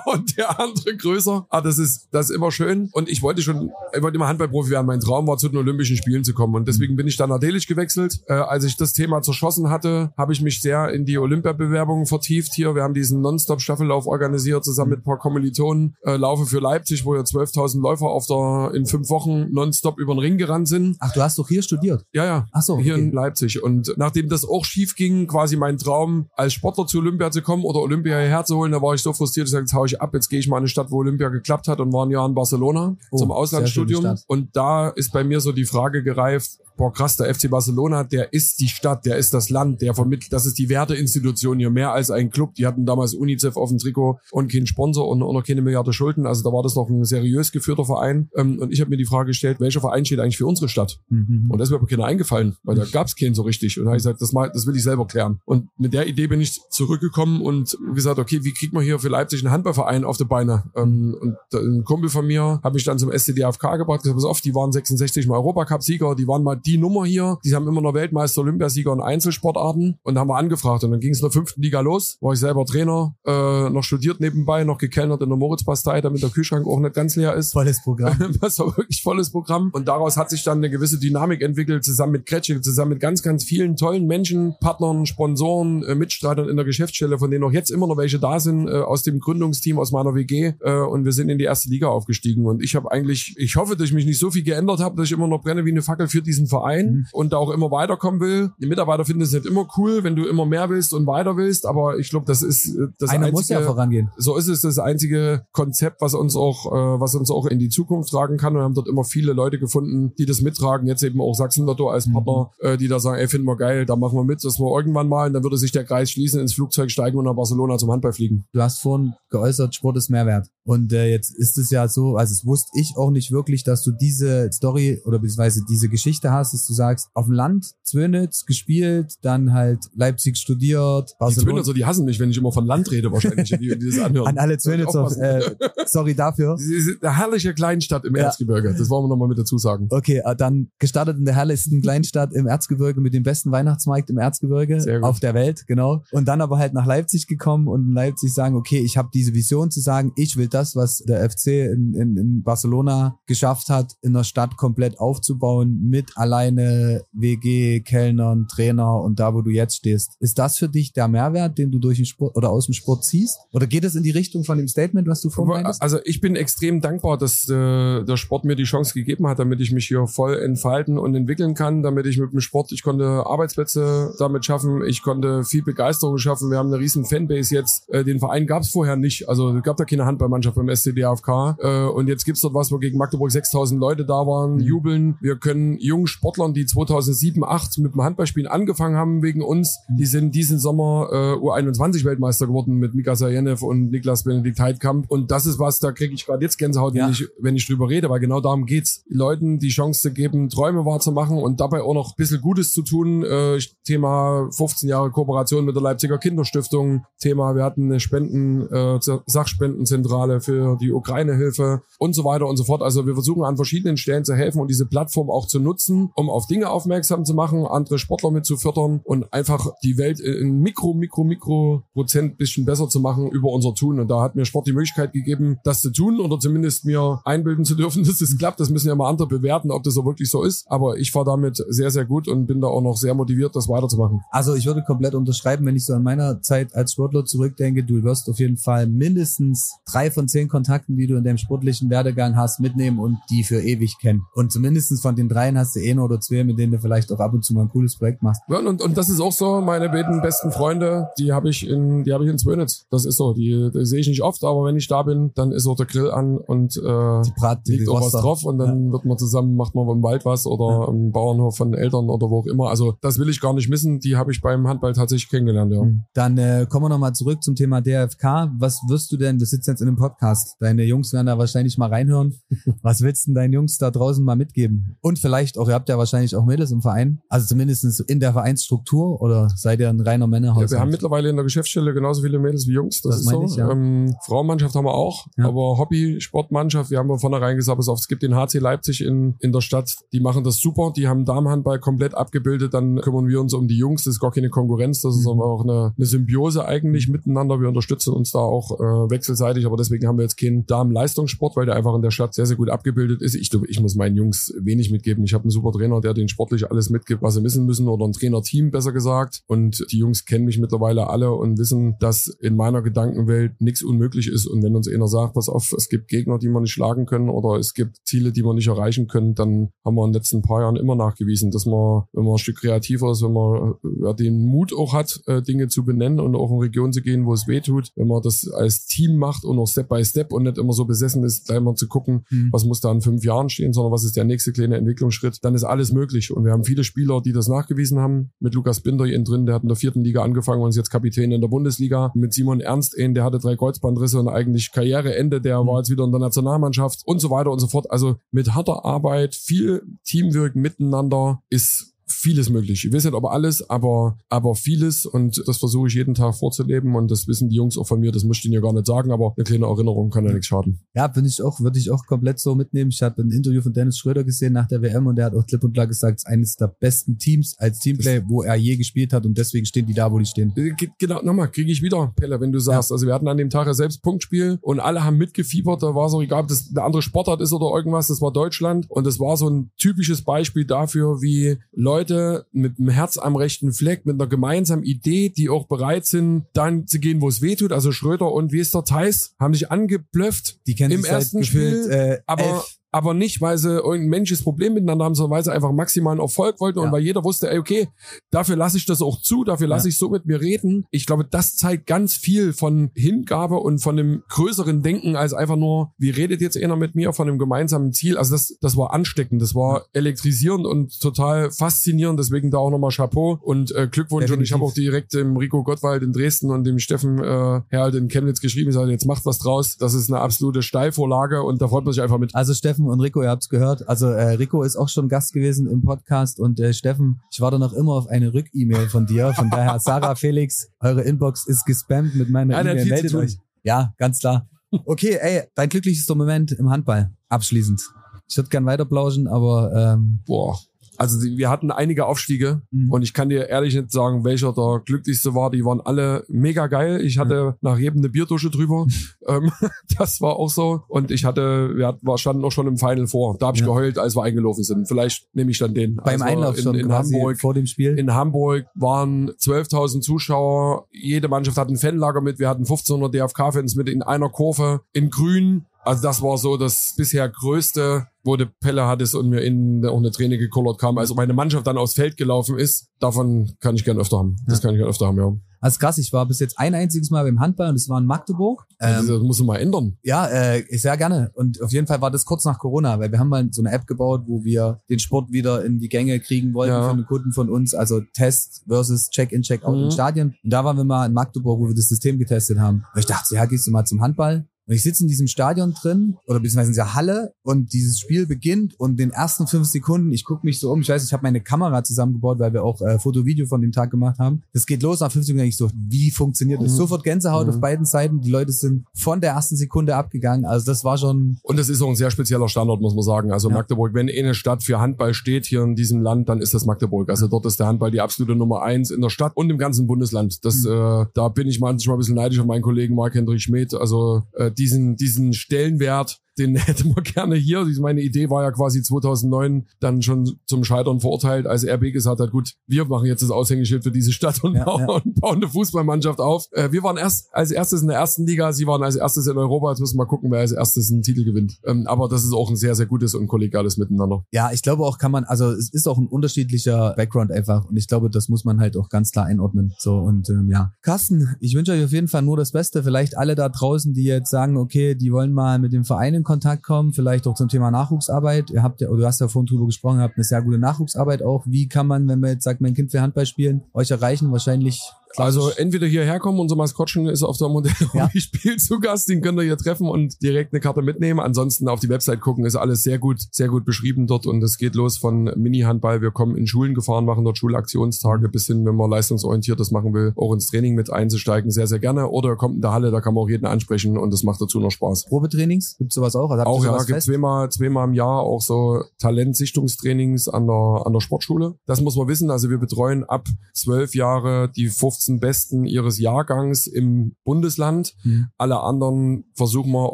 [0.05, 1.45] und der andere größer.
[1.49, 2.89] Aber das ist, das ist immer schön.
[2.91, 4.85] Und ich wollte wollte schon, ich wollte immer Handballprofi werden.
[4.85, 6.55] Mein Traum war, zu den Olympischen Spielen zu kommen.
[6.55, 8.21] Und deswegen bin ich dann nach Delitzsch gewechselt.
[8.27, 12.53] Äh, als ich das Thema zerschossen hatte, habe ich mich sehr in die Olympiabewerbungen vertieft
[12.53, 12.75] hier.
[12.75, 15.95] Wir haben diesen Non-Stop-Staffellauf organisiert, zusammen mit ein paar Kommilitonen.
[16.03, 20.13] Äh, Laufe für Leipzig, wo ja 12.000 Läufer auf der, in fünf Wochen nonstop über
[20.13, 20.97] den Ring gerannt sind.
[20.99, 22.05] Ach, du hast doch hier studiert?
[22.13, 22.47] Ja, ja.
[22.51, 22.77] Ach so.
[22.79, 23.03] Hier okay.
[23.03, 23.61] in Leipzig.
[23.61, 27.63] Und nachdem das auch schief ging, quasi mein Traum, als Sportler zu Olympia zu kommen
[27.63, 30.01] oder Olympia hierher zu holen, da war ich so frustriert, ich sagte, jetzt hau ich
[30.01, 32.11] ab, jetzt gehe ich mal in eine Stadt, wo Olympia geklappt hat und war ein
[32.11, 34.17] Jahr in Barcelona oh, zum Auslandsstudium.
[34.27, 38.33] Und da ist bei mir so die Frage gereift, boah krass, der FC Barcelona, der
[38.33, 41.91] ist die Stadt, der ist das Land, der vermittelt, das ist die Werteinstitution hier, mehr
[41.91, 42.55] als ein Club.
[42.55, 45.93] Die hatten damals UNICEF auf dem Trikot und keinen Sponsor und auch noch keine Milliarde
[45.93, 46.25] Schulden.
[46.25, 48.29] Also da war das noch ein seriös geführter Verein.
[48.35, 50.99] Ähm, und ich habe mir die Frage gestellt, welcher Verein steht eigentlich für unsere Stadt?
[51.09, 51.49] Mhm.
[51.49, 53.77] Und das ist mir aber keiner eingefallen, weil da gab es keinen so richtig.
[53.79, 55.39] Und da habe ich gesagt, das, mal, das will ich selber klären.
[55.45, 59.09] Und mit der Idee bin ich zurückgekommen und gesagt, okay, wie kriegt man hier für
[59.09, 60.63] Leipzig einen Handballverein auf die Beine?
[60.75, 64.41] Ähm, und ein Kumpel von mir hat mich dann zum SCDFK gebracht, gesagt, pass auf,
[64.41, 67.93] die waren 66 mal Europacup-Sieger, die waren mal die Nummer hier die haben immer noch
[67.93, 69.99] Weltmeister, Olympiasieger in Einzelsportarten.
[70.03, 70.83] Und haben wir angefragt.
[70.83, 73.83] Und dann ging es in der fünften Liga los, war ich selber Trainer, äh, noch
[73.83, 77.53] studiert nebenbei, noch gekellnert in der Moritzpastei, damit der Kühlschrank auch nicht ganz leer ist.
[77.53, 78.17] Volles Programm.
[78.41, 79.69] das war wirklich volles Programm.
[79.73, 83.21] Und daraus hat sich dann eine gewisse Dynamik entwickelt, zusammen mit Kretsche, zusammen mit ganz,
[83.21, 87.69] ganz vielen tollen Menschen, Partnern, Sponsoren, äh, Mitstreitern in der Geschäftsstelle, von denen auch jetzt
[87.69, 91.11] immer noch welche da sind, äh, aus dem Gründungsteam, aus meiner WG äh, und wir
[91.11, 92.45] sind in die erste Liga aufgestiegen.
[92.45, 95.05] Und ich habe eigentlich, ich hoffe, dass ich mich nicht so viel geändert habe, dass
[95.05, 97.05] ich immer noch brenne wie eine Fackel für diesen Verein mhm.
[97.11, 98.51] und da auch immer weiterkommen will.
[98.61, 101.65] Die Mitarbeiter finden es nicht immer cool, wenn du immer mehr willst und weiter willst,
[101.65, 104.11] aber ich glaube, das ist äh, das Einer einzige, muss ja vorangehen.
[104.17, 107.69] So ist es das einzige Konzept, was uns auch, äh, was uns auch in die
[107.69, 108.53] Zukunft tragen kann.
[108.53, 110.87] Und wir haben dort immer viele Leute gefunden, die das mittragen.
[110.87, 112.67] Jetzt eben auch Sachsen Lotto als Partner, mhm.
[112.67, 115.07] äh, die da sagen, ey, finden wir geil, da machen wir mit, dass wir irgendwann
[115.07, 117.91] mal, und dann würde sich der Kreis schließen, ins Flugzeug steigen und nach Barcelona zum
[117.91, 118.45] Handball fliegen.
[118.53, 120.47] Du hast vorhin geäußert, Sport ist Mehrwert.
[120.63, 123.83] Und äh, jetzt ist es ja so, also es wusste ich auch nicht wirklich, dass
[123.83, 128.45] du diese Story oder beziehungsweise diese Geschichte hast, dass du sagst, auf dem Land, Zwönitz
[128.45, 131.15] gespielt, dann halt Leipzig studiert.
[131.19, 131.29] Barcelona.
[131.29, 133.99] Die Zwönitzer, die hassen mich, wenn ich immer von Land rede wahrscheinlich, die, die das
[133.99, 134.27] anhören.
[134.27, 135.55] An alle Zwönitzer, äh,
[135.85, 136.55] sorry dafür.
[136.59, 138.23] Diese herrliche Kleinstadt im ja.
[138.23, 139.87] Erzgebirge, das wollen wir nochmal mit dazu sagen.
[139.89, 144.17] Okay, äh, dann gestartet in der herrlichsten Kleinstadt im Erzgebirge mit dem besten Weihnachtsmarkt im
[144.17, 146.03] Erzgebirge auf der Welt, genau.
[146.11, 149.33] Und dann aber halt nach Leipzig gekommen und in Leipzig sagen, okay, ich habe diese
[149.33, 153.95] Vision zu sagen, ich will das, was der FC in, in, in Barcelona geschafft hat,
[154.01, 159.49] in der Stadt komplett aufzubauen, mit allein alleine WG, Kellnern, Trainer und da, wo du
[159.49, 160.17] jetzt stehst.
[160.19, 163.05] Ist das für dich der Mehrwert, den du durch den Sport oder aus dem Sport
[163.05, 163.39] ziehst?
[163.53, 166.35] Oder geht es in die Richtung von dem Statement, was du vorhin Also ich bin
[166.35, 170.07] extrem dankbar, dass äh, der Sport mir die Chance gegeben hat, damit ich mich hier
[170.07, 174.83] voll entfalten und entwickeln kann, damit ich mit dem Sport, ich konnte Arbeitsplätze damit schaffen,
[174.85, 176.51] ich konnte viel Begeisterung schaffen.
[176.51, 177.89] Wir haben eine riesen Fanbase jetzt.
[177.89, 179.29] Äh, den Verein gab es vorher nicht.
[179.29, 181.57] Also es gab da keine Handballmannschaft beim SCDAFK.
[181.59, 184.61] Äh, und jetzt gibt's dort was, wo gegen Magdeburg 6000 Leute da waren, mhm.
[184.61, 185.17] jubeln.
[185.21, 189.97] Wir können jungen Sportlern, die 2007, 2008 mit dem Handballspielen angefangen haben wegen uns, mhm.
[189.97, 195.05] die sind diesen Sommer äh, U21 Weltmeister geworden mit Mika Sajenev und Niklas Benedikt Heidkamp.
[195.09, 197.05] Und das ist was, da kriege ich gerade jetzt Gänsehaut, ja.
[197.05, 199.03] wenn, ich, wenn ich drüber rede, weil genau darum geht's.
[199.07, 202.81] Leuten die Chance zu geben, Träume wahrzumachen und dabei auch noch ein bisschen Gutes zu
[202.81, 203.23] tun.
[203.23, 207.05] Äh, Thema 15 Jahre Kooperation mit der Leipziger Kinderstiftung.
[207.19, 212.63] Thema, wir hatten eine Spenden, äh, Sachspendenzentrale für die Ukraine-Hilfe und so weiter und so
[212.63, 212.81] fort.
[212.81, 216.29] Also wir versuchen an verschiedenen Stellen zu helfen und diese Plattform auch zu nutzen, um
[216.29, 220.59] auf Dinge aufmerksam zu machen, andere Sportler mit zu fördern und einfach die Welt in
[220.59, 223.99] Mikro, Mikro, Mikro Prozent bisschen besser zu machen über unser Tun.
[223.99, 227.65] Und da hat mir Sport die Möglichkeit gegeben, das zu tun oder zumindest mir einbilden
[227.65, 228.59] zu dürfen, dass es klappt.
[228.59, 230.65] Das müssen ja mal andere bewerten, ob das so wirklich so ist.
[230.69, 233.67] Aber ich fahre damit sehr, sehr gut und bin da auch noch sehr motiviert, das
[233.67, 234.21] weiterzumachen.
[234.31, 238.03] Also ich würde komplett unterschreiben, wenn ich so an meiner Zeit als Sportler zurückdenke, du
[238.03, 242.35] wirst auf jeden Fall mindestens drei von zehn Kontakten, die du in deinem sportlichen Werdegang
[242.35, 244.21] hast, mitnehmen und die für ewig kennen.
[244.33, 247.19] Und zumindest von den dreien hast du eh oder zwei, mit denen du vielleicht auch
[247.19, 248.41] ab und zu mal ein cooles Projekt machst.
[248.49, 252.03] Ja, und, und das ist auch so, meine beiden besten Freunde, die habe ich in,
[252.03, 252.85] die habe ich in Zwönitz.
[252.89, 255.51] Das ist so, die, die sehe ich nicht oft, aber wenn ich da bin, dann
[255.51, 258.87] ist auch der Grill an und äh, die Brat, liegt auch was drauf und dann
[258.87, 258.91] ja.
[258.93, 260.87] wird man zusammen, macht man im Wald was oder ja.
[260.89, 262.69] im Bauernhof von Eltern oder wo auch immer.
[262.69, 263.99] Also das will ich gar nicht missen.
[263.99, 265.83] Die habe ich beim Handball tatsächlich kennengelernt, ja.
[265.83, 266.03] Mhm.
[266.13, 268.51] Dann äh, kommen wir nochmal zurück zum Thema DFK.
[268.57, 271.77] Was wirst du denn, du sitzt jetzt in einem Podcast, deine Jungs werden da wahrscheinlich
[271.77, 272.33] mal reinhören.
[272.81, 274.97] Was willst du denn deinen Jungs da draußen mal mitgeben?
[275.01, 278.33] Und vielleicht auch, ihr habt ja wahrscheinlich auch Mädels im Verein, also zumindest in der
[278.33, 280.63] Vereinsstruktur oder seid ihr ein reiner Männerhaus?
[280.63, 283.29] Ja, wir haben mittlerweile in der Geschäftsstelle genauso viele Mädels wie Jungs, das, das ist
[283.29, 283.43] so.
[283.43, 283.69] Ich, ja.
[283.69, 285.45] ähm, Frauenmannschaft haben wir auch, ja.
[285.45, 289.61] aber Hobby-Sportmannschaft, wir haben von vornherein gesagt, es gibt den HC Leipzig in, in der
[289.61, 293.67] Stadt, die machen das super, die haben Damenhandball komplett abgebildet, dann kümmern wir uns um
[293.67, 295.31] die Jungs, das ist gar keine Konkurrenz, das ist mhm.
[295.31, 299.77] aber auch eine, eine Symbiose eigentlich miteinander, wir unterstützen uns da auch äh, wechselseitig, aber
[299.77, 302.69] deswegen haben wir jetzt keinen Damenleistungssport, weil der einfach in der Stadt sehr, sehr gut
[302.69, 303.35] abgebildet ist.
[303.35, 305.23] Ich glaube, ich muss meinen Jungs wenig mitgeben.
[305.23, 308.05] Ich habe einen super Trainer, der den sportlich alles mitgibt, was sie wissen müssen oder
[308.05, 309.41] ein Trainerteam besser gesagt.
[309.47, 314.27] Und die Jungs kennen mich mittlerweile alle und wissen, dass in meiner Gedankenwelt nichts unmöglich
[314.27, 314.47] ist.
[314.47, 317.29] Und wenn uns einer sagt, pass auf, es gibt Gegner, die wir nicht schlagen können
[317.29, 320.41] oder es gibt Ziele, die wir nicht erreichen können, dann haben wir in den letzten
[320.41, 324.13] paar Jahren immer nachgewiesen, dass man, wenn man ein Stück kreativer ist, wenn man ja,
[324.13, 327.33] den Mut auch hat, äh, Dinge zu benennen und auch in Regionen zu gehen, wo
[327.33, 330.43] es weh tut, wenn man das als Team macht und auch Step by Step und
[330.43, 332.49] nicht immer so besessen ist, gleich mal zu gucken, mhm.
[332.51, 335.55] was muss da in fünf Jahren stehen, sondern was ist der nächste kleine Entwicklungsschritt, dann
[335.55, 336.31] ist alles möglich.
[336.31, 338.31] Und wir haben viele Spieler, die das nachgewiesen haben.
[338.39, 340.89] Mit Lukas Binder innen drin, der hat in der vierten Liga angefangen und ist jetzt
[340.89, 342.11] Kapitän in der Bundesliga.
[342.15, 345.67] Mit Simon Ernst, der hatte drei Kreuzbandrisse und eigentlich Karriereende, der mhm.
[345.67, 347.89] war jetzt wieder in der Nationalmannschaft und so weiter und so fort.
[347.89, 352.85] Also mit harter Arbeit, viel Teamwork miteinander ist vieles möglich.
[352.85, 356.95] Ich weiß nicht, ob alles, aber, aber vieles und das versuche ich jeden Tag vorzuleben
[356.95, 358.85] und das wissen die Jungs auch von mir, das muss ich ihnen ja gar nicht
[358.85, 360.79] sagen, aber eine kleine Erinnerung kann ja nichts schaden.
[360.93, 362.91] Ja, bin ich auch, würde ich auch komplett so mitnehmen.
[362.91, 365.45] Ich habe ein Interview von Dennis Schröder gesehen nach der WM und der hat auch
[365.45, 368.75] klipp und klar gesagt, es ist eines der besten Teams als Teamplay, wo er je
[368.77, 370.53] gespielt hat und deswegen stehen die da, wo die stehen.
[370.55, 372.91] Äh, genau, nochmal, kriege ich wieder, Pelle, wenn du sagst.
[372.91, 372.95] Ja.
[372.95, 376.07] Also wir hatten an dem Tag ja selbst Punktspiel und alle haben mitgefiebert, da war
[376.07, 379.05] es auch egal, ob das eine andere Sportart ist oder irgendwas, das war Deutschland und
[379.07, 383.73] das war so ein typisches Beispiel dafür, wie Leute mit mit einem Herz am rechten
[383.73, 387.55] Fleck, mit einer gemeinsamen Idee, die auch bereit sind, dann zu gehen, wo es weh
[387.55, 387.71] tut.
[387.71, 392.77] Also Schröder und der Theis haben sich angeblöfft die im ersten Spiel, äh, aber elf
[392.95, 396.61] aber nicht, weil sie irgendein menschliches Problem miteinander haben, sondern weil sie einfach maximalen Erfolg
[396.61, 396.85] wollten ja.
[396.85, 397.89] und weil jeder wusste, ey, okay,
[398.31, 399.89] dafür lasse ich das auch zu, dafür lasse ja.
[399.89, 400.85] ich so mit mir reden.
[400.91, 405.57] Ich glaube, das zeigt ganz viel von Hingabe und von einem größeren Denken als einfach
[405.57, 408.17] nur, wie redet jetzt einer mit mir von einem gemeinsamen Ziel.
[408.17, 412.17] Also das, das war ansteckend, das war elektrisierend und total faszinierend.
[412.17, 414.27] Deswegen da auch nochmal Chapeau und äh, Glückwunsch.
[414.27, 414.37] Definitiv.
[414.37, 417.93] Und ich habe auch direkt dem Rico Gottwald in Dresden und dem Steffen äh, Herr
[417.93, 419.75] in Chemnitz geschrieben, ich sage, jetzt macht was draus.
[419.75, 422.33] Das ist eine absolute Steilvorlage und da freut man sich einfach mit.
[422.33, 423.87] Also Steffen Steffen und Rico, ihr habt's gehört.
[423.87, 427.57] Also äh, Rico ist auch schon Gast gewesen im Podcast und äh, Steffen, ich warte
[427.59, 429.33] noch immer auf eine Rück-E-Mail von dir.
[429.33, 432.85] Von daher, Sarah Felix, eure Inbox ist gespammt mit meiner ja, E-Mail.
[432.85, 433.37] Meldet euch.
[433.63, 434.47] Ja, ganz klar.
[434.85, 437.11] Okay, ey, dein glücklichster Moment im Handball.
[437.29, 437.81] Abschließend.
[438.27, 440.59] Ich würde gern weiter plauschen, aber ähm, boah.
[440.97, 442.91] Also wir hatten einige Aufstiege Mhm.
[442.91, 445.51] und ich kann dir ehrlich nicht sagen, welcher der glücklichste war.
[445.51, 447.01] Die waren alle mega geil.
[447.01, 448.85] Ich hatte nach jedem eine Bierdusche drüber.
[449.27, 449.51] ähm,
[449.97, 450.81] das war auch so.
[450.87, 453.37] Und ich hatte, wir hatten, wir standen auch schon im Final vor.
[453.37, 453.67] Da habe ich Ja.
[453.67, 454.87] geheult, als wir eingelaufen sind.
[454.87, 455.95] Vielleicht nehme ich dann den.
[455.95, 457.39] Beim Also Einlauf in, in Hamburg.
[457.39, 457.97] vor dem Spiel.
[457.97, 460.87] In Hamburg waren 12.000 Zuschauer.
[460.91, 462.39] Jede Mannschaft hat ein Fanlager mit.
[462.39, 465.65] Wir hatten 1500 DFK-Fans mit in einer Kurve in Grün.
[465.85, 469.97] Also das war so das bisher größte, wo der Pelle hattest und mir innen auch
[469.97, 470.97] eine Träne gekullert kam.
[470.97, 472.87] Also meine Mannschaft dann aufs Feld gelaufen ist.
[472.99, 474.35] Davon kann ich gern öfter haben.
[474.47, 475.31] Das kann ich gern öfter haben, ja.
[475.61, 478.05] Also krass, ich war bis jetzt ein einziges Mal beim Handball und es war in
[478.05, 478.65] Magdeburg.
[478.77, 479.97] Also Ähm, das muss man mal ändern.
[480.03, 481.31] ja, äh, sehr gerne.
[481.33, 483.71] Und auf jeden Fall war das kurz nach Corona, weil wir haben mal so eine
[483.71, 486.87] App gebaut, wo wir den Sport wieder in die Gänge kriegen wollten Ja.
[486.87, 487.73] von den Kunden von uns.
[487.73, 489.83] Also Test versus Check-in, Check-out Mhm.
[489.85, 490.35] im Stadion.
[490.43, 492.83] Und da waren wir mal in Magdeburg, wo wir das System getestet haben.
[492.93, 494.47] Und ich dachte, ja, gehst du mal zum Handball?
[494.67, 498.25] Und ich sitze in diesem Stadion drin oder beziehungsweise in dieser Halle und dieses Spiel
[498.25, 501.23] beginnt und den ersten fünf Sekunden, ich gucke mich so um, ich weiß, ich habe
[501.23, 504.41] meine Kamera zusammengebaut, weil wir auch äh, Foto-Video von dem Tag gemacht haben.
[504.53, 506.71] Das geht los, nach fünf Sekunden denke ich so, wie funktioniert das?
[506.71, 506.77] Mhm.
[506.77, 507.53] Sofort Gänsehaut Mhm.
[507.53, 511.37] auf beiden Seiten, die Leute sind von der ersten Sekunde abgegangen, also das war schon,
[511.43, 513.31] Und das ist auch ein sehr spezieller Standort, muss man sagen.
[513.31, 513.55] Also Ja.
[513.55, 517.09] Magdeburg, wenn eine Stadt für Handball steht hier in diesem Land, dann ist das Magdeburg.
[517.09, 519.85] Also dort ist der Handball die absolute Nummer eins in der Stadt und im ganzen
[519.87, 520.43] Bundesland.
[520.43, 520.71] Das, Mhm.
[520.71, 523.73] äh, da bin ich manchmal ein bisschen neidisch auf meinen Kollegen Marc-Hendrik Schmidt.
[523.73, 527.65] Also äh, diesen, diesen Stellenwert, den hätte man gerne hier.
[527.65, 532.19] Diese- Meine Idee war ja quasi 2009 dann schon zum Scheitern verurteilt, als RB gesagt
[532.19, 534.87] hat, gut, wir machen jetzt das Aushängeschild für diese Stadt und, Ja, bauen, ja.
[534.95, 536.45] und bauen eine Fußballmannschaft auf.
[536.51, 539.37] Äh, wir waren erst als erstes in der ersten Liga, sie waren als erstes in
[539.37, 539.71] Europa.
[539.71, 541.59] Jetzt müssen wir mal gucken, wer als erstes einen Titel gewinnt.
[541.65, 544.23] Ähm, aber das ist auch ein sehr, sehr gutes und kollegiales Miteinander.
[544.31, 547.77] ja, ich glaube auch kann man, also es ist auch ein unterschiedlicher Background einfach und
[547.77, 549.73] ich glaube, das muss man halt auch ganz klar einordnen.
[549.77, 550.71] So und ähm, ja.
[550.81, 552.83] Carsten, ich wünsche euch auf jeden Fall nur das Beste.
[552.83, 556.23] Vielleicht alle da draußen, die jetzt sagen, okay, die wollen mal mit dem Verein in
[556.25, 558.49] Kontakt kommen, vielleicht auch zum Thema Nachwuchsarbeit.
[558.49, 561.23] Ihr habt ja, du hast ja vorhin drüber gesprochen, ihr habt eine sehr gute Nachwuchsarbeit
[561.23, 561.45] auch.
[561.47, 564.31] Wie kann man, wenn man jetzt sagt, mein Kind will Handball spielen, euch erreichen?
[564.31, 564.81] Wahrscheinlich
[565.17, 568.09] Also entweder hierher kommen, unser Maskottchen ist auf der Modell Ja.
[568.15, 571.19] Spiel zu Gast, den könnt ihr hier treffen und direkt eine Karte mitnehmen.
[571.19, 574.57] Ansonsten auf die Website gucken, ist alles sehr gut, sehr gut beschrieben dort und es
[574.57, 576.01] geht los von Mini-Handball.
[576.01, 579.93] Wir kommen in Schulen gefahren, machen dort Schulaktionstage bis hin, wenn man leistungsorientiert das machen
[579.93, 582.09] will, auch ins Training mit einzusteigen, sehr, sehr gerne.
[582.09, 584.59] Oder kommt in der Halle, da kann man auch jeden ansprechen und das macht dazu
[584.59, 585.05] noch Spaß.
[585.05, 585.77] Probetrainings?
[585.77, 586.31] Gibt's sowas auch?
[586.31, 590.99] Also Auch ja, gibt zweimal, zweimal im Jahr auch so Talentsichtungstrainings an der, an der
[590.99, 591.55] Sportschule.
[591.65, 592.31] Das muss man wissen.
[592.31, 597.93] Also wir betreuen ab zwölf Jahre die 15 Besten ihres Jahrgangs im Bundesland.
[598.03, 598.27] Mhm.
[598.37, 599.93] Alle anderen versuchen wir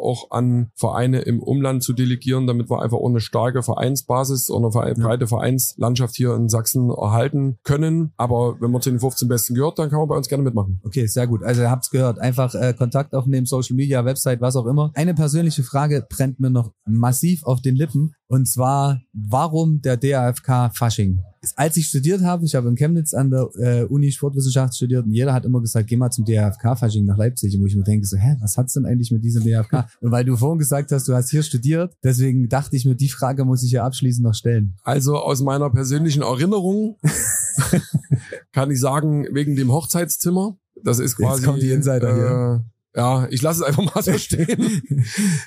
[0.00, 4.64] auch an Vereine im Umland zu delegieren, damit wir einfach auch eine starke Vereinsbasis und
[4.64, 8.12] eine breite Vereinslandschaft hier in Sachsen erhalten können.
[8.16, 10.80] Aber wenn man zu den 15 Besten gehört, dann kann man bei uns gerne mitmachen.
[10.84, 11.42] Okay, sehr gut.
[11.42, 12.18] Also ihr habt's gehört.
[12.18, 14.90] Einfach äh, Kontakt aufnehmen, Social Media, Website, was auch immer.
[14.94, 18.14] Eine persönliche Frage brennt mir noch massiv auf den Lippen.
[18.28, 21.22] Und zwar, warum der DAFK Fasching?
[21.56, 25.12] Als ich studiert habe, ich habe in Chemnitz an der äh, Uni Sportwissenschaft studiert und
[25.12, 27.54] jeder hat immer gesagt, geh mal zum DAFK Fasching nach Leipzig.
[27.56, 29.86] Und wo ich mir denke, so, hä, was hat's denn eigentlich mit diesem DAFK?
[30.00, 33.08] Und weil du vorhin gesagt hast, du hast hier studiert, deswegen dachte ich mir, die
[33.08, 34.76] Frage muss ich ja abschließend noch stellen.
[34.84, 36.96] Also aus meiner persönlichen Erinnerung
[38.52, 40.56] kann ich sagen, wegen dem Hochzeitszimmer.
[40.84, 41.44] Das ist Jetzt quasi.
[41.44, 42.64] kommen die Insider hier.
[42.94, 44.82] Ja, ich lasse es einfach mal so stehen.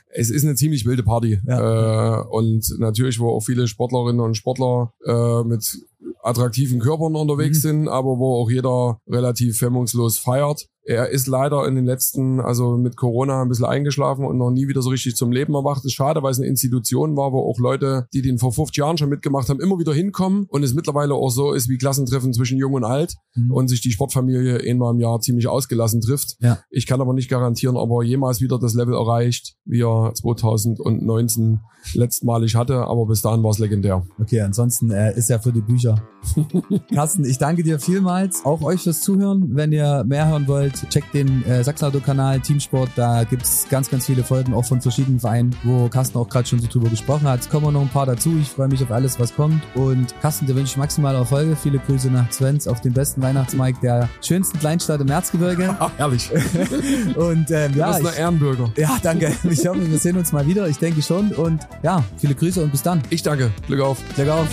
[0.09, 1.39] es ist eine ziemlich wilde Party.
[1.47, 2.21] Ja.
[2.21, 5.77] Äh, und natürlich, wo auch viele Sportlerinnen und Sportler äh, mit
[6.23, 7.61] attraktiven Körpern unterwegs Mhm.
[7.61, 10.67] sind, aber wo auch jeder relativ hemmungslos feiert.
[10.87, 14.67] Er ist leider in den letzten, also mit Corona ein bisschen eingeschlafen und noch nie
[14.67, 15.83] wieder so richtig zum Leben erwacht.
[15.83, 18.97] ist schade, weil es eine Institution war, wo auch Leute, die den vor 50 Jahren
[18.97, 22.57] schon mitgemacht haben, immer wieder hinkommen und es mittlerweile auch so ist wie Klassentreffen zwischen
[22.57, 23.51] Jung und Alt Mhm.
[23.51, 26.37] und sich die Sportfamilie einmal im Jahr ziemlich ausgelassen trifft.
[26.39, 26.59] Ja.
[26.69, 31.59] Ich kann aber nicht garantieren, ob er jemals wieder das Level erreicht, wie er 2019
[31.93, 34.05] letztmalig hatte, aber bis dahin war es legendär.
[34.19, 35.95] Okay, ansonsten äh, ist ja für die Bücher.
[36.93, 38.43] Carsten, ich danke dir vielmals.
[38.45, 39.55] Auch euch fürs Zuhören.
[39.55, 42.89] Wenn ihr mehr hören wollt, checkt den äh, Sachsenauto-Kanal Teamsport.
[42.95, 46.59] Da gibt's ganz, ganz viele Folgen, auch von verschiedenen Vereinen, wo Carsten auch gerade schon
[46.59, 47.41] so drüber gesprochen hat.
[47.41, 48.37] Es kommen noch ein paar dazu.
[48.41, 49.61] Ich freue mich auf alles, was kommt.
[49.75, 51.55] Und Carsten, dir wünsche ich maximale Erfolge.
[51.55, 55.75] Viele Grüße nach Svens auf den besten Weihnachtsmarkt der schönsten Kleinstadt im Erzgebirge.
[55.79, 56.29] Ah, herrlich.
[57.15, 58.71] Und ähm, Du ja, bist ich, ein Ehrenbürger.
[58.77, 59.33] ja, danke.
[59.49, 60.67] Ich hoffe, wir sehen uns mal wieder.
[60.67, 61.31] Ich denke schon.
[61.31, 63.01] Und ja, viele Grüße und bis dann.
[63.09, 63.51] Ich danke.
[63.67, 63.97] Glück auf.
[64.15, 64.47] Glück auf.